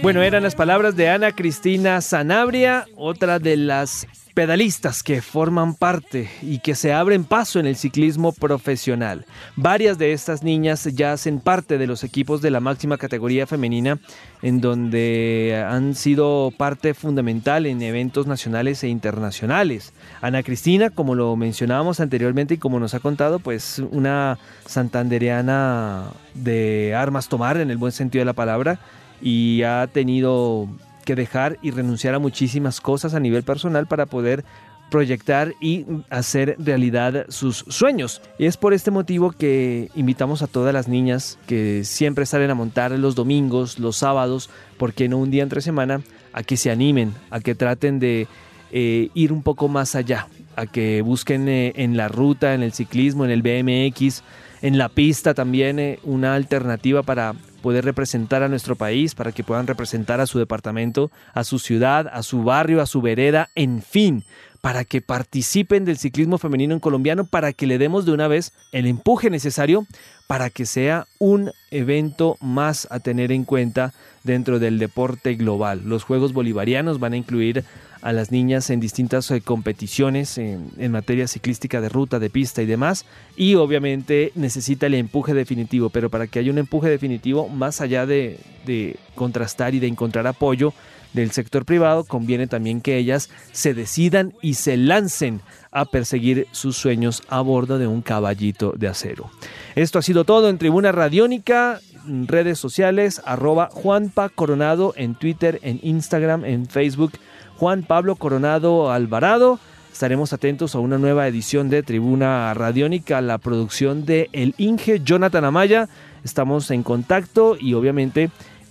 Bueno, 0.01 0.21
eran 0.21 0.43
las 0.43 0.55
palabras 0.55 0.95
de 0.95 1.09
Ana 1.09 1.31
Cristina 1.31 2.01
Sanabria, 2.01 2.85
otra 2.95 3.39
de 3.39 3.57
las 3.57 4.07
pedalistas 4.35 5.01
que 5.01 5.21
forman 5.21 5.73
parte 5.73 6.29
y 6.41 6.59
que 6.59 6.75
se 6.75 6.93
abren 6.93 7.23
paso 7.23 7.57
en 7.57 7.65
el 7.65 7.77
ciclismo 7.77 8.33
profesional. 8.33 9.25
Varias 9.55 9.97
de 9.97 10.11
estas 10.11 10.43
niñas 10.43 10.83
ya 10.93 11.13
hacen 11.13 11.39
parte 11.39 11.77
de 11.77 11.87
los 11.87 12.03
equipos 12.03 12.41
de 12.41 12.51
la 12.51 12.59
máxima 12.59 12.97
categoría 12.97 13.47
femenina, 13.47 13.97
en 14.41 14.59
donde 14.59 15.65
han 15.67 15.95
sido 15.95 16.51
parte 16.55 16.93
fundamental 16.93 17.65
en 17.65 17.81
eventos 17.81 18.27
nacionales 18.27 18.83
e 18.83 18.89
internacionales. 18.89 19.93
Ana 20.21 20.43
Cristina, 20.43 20.89
como 20.89 21.15
lo 21.15 21.35
mencionábamos 21.37 22.01
anteriormente 22.01 22.55
y 22.55 22.57
como 22.57 22.79
nos 22.79 22.93
ha 22.93 22.99
contado, 22.99 23.39
pues 23.39 23.81
una 23.91 24.37
santandereana 24.65 26.09
de 26.33 26.93
armas 26.93 27.29
tomar 27.29 27.55
en 27.55 27.71
el 27.71 27.77
buen 27.77 27.93
sentido 27.93 28.19
de 28.19 28.25
la 28.25 28.33
palabra 28.33 28.79
y 29.21 29.63
ha 29.63 29.87
tenido 29.87 30.67
que 31.05 31.15
dejar 31.15 31.57
y 31.61 31.71
renunciar 31.71 32.13
a 32.15 32.19
muchísimas 32.19 32.81
cosas 32.81 33.13
a 33.13 33.21
nivel 33.21 33.43
personal 33.43 33.87
para 33.87 34.05
poder 34.05 34.43
proyectar 34.89 35.53
y 35.59 35.85
hacer 36.09 36.55
realidad 36.59 37.25
sus 37.29 37.65
sueños. 37.67 38.21
Y 38.37 38.45
es 38.45 38.57
por 38.57 38.73
este 38.73 38.91
motivo 38.91 39.31
que 39.31 39.89
invitamos 39.95 40.41
a 40.41 40.47
todas 40.47 40.73
las 40.73 40.87
niñas 40.87 41.37
que 41.47 41.83
siempre 41.83 42.25
salen 42.25 42.51
a 42.51 42.55
montar 42.55 42.91
los 42.91 43.15
domingos, 43.15 43.79
los 43.79 43.97
sábados, 43.97 44.49
porque 44.77 45.07
no 45.07 45.17
un 45.17 45.31
día 45.31 45.43
entre 45.43 45.61
semana, 45.61 46.01
a 46.33 46.43
que 46.43 46.57
se 46.57 46.69
animen, 46.69 47.13
a 47.29 47.39
que 47.39 47.55
traten 47.55 47.99
de 47.99 48.27
eh, 48.71 49.09
ir 49.13 49.31
un 49.31 49.41
poco 49.41 49.67
más 49.67 49.95
allá, 49.95 50.27
a 50.55 50.65
que 50.65 51.01
busquen 51.01 51.47
eh, 51.47 51.73
en 51.75 51.97
la 51.97 52.07
ruta, 52.07 52.53
en 52.53 52.61
el 52.61 52.73
ciclismo, 52.73 53.25
en 53.25 53.31
el 53.31 53.41
BMX, 53.41 54.21
en 54.61 54.77
la 54.77 54.89
pista 54.89 55.33
también 55.33 55.79
eh, 55.79 55.99
una 56.03 56.35
alternativa 56.35 57.03
para 57.03 57.35
poder 57.65 57.83
representar 57.83 58.43
a 58.43 58.47
nuestro 58.47 58.75
país, 58.75 59.15
para 59.15 59.31
que 59.31 59.43
puedan 59.43 59.65
representar 59.65 60.21
a 60.21 60.27
su 60.27 60.37
departamento, 60.37 61.09
a 61.33 61.43
su 61.43 61.57
ciudad, 61.57 62.07
a 62.13 62.21
su 62.21 62.43
barrio, 62.43 62.79
a 62.79 62.85
su 62.85 63.01
vereda, 63.01 63.49
en 63.55 63.81
fin, 63.81 64.23
para 64.61 64.85
que 64.85 65.01
participen 65.01 65.83
del 65.83 65.97
ciclismo 65.97 66.37
femenino 66.37 66.75
en 66.75 66.79
colombiano, 66.79 67.25
para 67.25 67.53
que 67.53 67.65
le 67.65 67.79
demos 67.79 68.05
de 68.05 68.11
una 68.11 68.27
vez 68.27 68.53
el 68.71 68.85
empuje 68.85 69.31
necesario 69.31 69.87
para 70.27 70.51
que 70.51 70.67
sea 70.67 71.07
un 71.17 71.49
evento 71.71 72.37
más 72.39 72.87
a 72.91 72.99
tener 72.99 73.31
en 73.31 73.45
cuenta 73.45 73.93
dentro 74.23 74.59
del 74.59 74.77
deporte 74.77 75.33
global. 75.33 75.81
Los 75.85 76.03
Juegos 76.03 76.33
Bolivarianos 76.33 76.99
van 76.99 77.13
a 77.13 77.17
incluir 77.17 77.63
a 78.05 78.13
las 78.13 78.31
niñas 78.31 78.69
en 78.69 78.79
distintas 78.79 79.31
eh, 79.31 79.41
competiciones 79.41 80.37
en, 80.37 80.91
materia 80.91 81.27
ciclística 81.27 81.81
de 81.81 81.89
ruta, 81.89 82.19
de 82.19 82.29
pista 82.29 82.61
y 82.61 82.67
demás. 82.67 83.03
Y 83.35 83.55
obviamente 83.55 84.31
necesita 84.35 84.85
el 84.85 84.93
empuje 84.93 85.33
definitivo, 85.33 85.89
pero 85.89 86.11
para 86.11 86.27
que 86.27 86.37
haya 86.37 86.51
un 86.51 86.59
empuje 86.59 86.87
definitivo, 86.87 87.49
más 87.49 87.81
allá 87.81 88.05
de, 88.05 88.39
de 88.67 88.97
contrastar 89.15 89.73
y 89.73 89.79
de 89.79 89.87
encontrar 89.87 90.27
apoyo 90.27 90.71
del 91.13 91.31
sector 91.31 91.65
privado, 91.65 92.03
conviene 92.03 92.45
también 92.45 92.79
que 92.79 92.97
ellas 92.97 93.31
se 93.51 93.73
decidan 93.73 94.33
y 94.39 94.53
se 94.53 94.77
lancen 94.77 95.41
a 95.71 95.85
perseguir 95.85 96.45
sus 96.51 96.77
sueños 96.77 97.23
a 97.27 97.41
bordo 97.41 97.79
de 97.79 97.87
un 97.87 98.03
caballito 98.03 98.73
de 98.77 98.87
acero. 98.87 99.31
Esto 99.73 99.97
ha 99.97 100.03
sido 100.03 100.25
todo 100.25 100.49
en 100.49 100.59
Tribuna 100.59 100.91
Radiónica 100.91 101.81
redes 102.27 102.59
sociales, 102.59 103.21
arroba 103.25 103.69
Juanpa 103.71 104.29
Coronado 104.29 104.93
en 104.95 105.15
Twitter, 105.15 105.59
en 105.61 105.79
Instagram, 105.83 106.45
en 106.45 106.67
Facebook, 106.67 107.13
Juan 107.57 107.83
Pablo 107.83 108.15
Coronado 108.15 108.91
Alvarado. 108.91 109.59
Estaremos 109.91 110.33
atentos 110.33 110.75
a 110.75 110.79
una 110.79 110.97
nueva 110.97 111.27
edición 111.27 111.69
de 111.69 111.81
Tribuna 111.81 112.53
Radiónica, 112.53 113.21
la 113.21 113.37
producción 113.37 114.05
de 114.05 114.29
El 114.33 114.53
Inge 114.57 114.99
Jonathan 114.99 115.45
Amaya. 115.45 115.87
Estamos 116.23 116.69
en 116.71 116.83
contacto 116.83 117.55
y 117.57 117.75
obviamente 117.75 118.29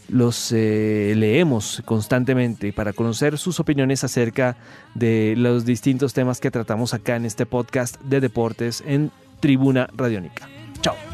los 0.08 0.52
eh, 0.52 1.14
leemos 1.16 1.82
constantemente 1.84 2.72
para 2.72 2.92
conocer 2.92 3.38
sus 3.38 3.58
opiniones 3.60 4.04
acerca 4.04 4.56
de 4.94 5.34
los 5.36 5.64
distintos 5.64 6.12
temas 6.12 6.40
que 6.40 6.50
tratamos 6.50 6.94
acá 6.94 7.16
en 7.16 7.24
este 7.24 7.46
podcast 7.46 8.00
de 8.02 8.20
deportes 8.20 8.82
en 8.86 9.10
Tribuna 9.40 9.88
Radiónica. 9.96 10.48
Chao. 10.82 11.13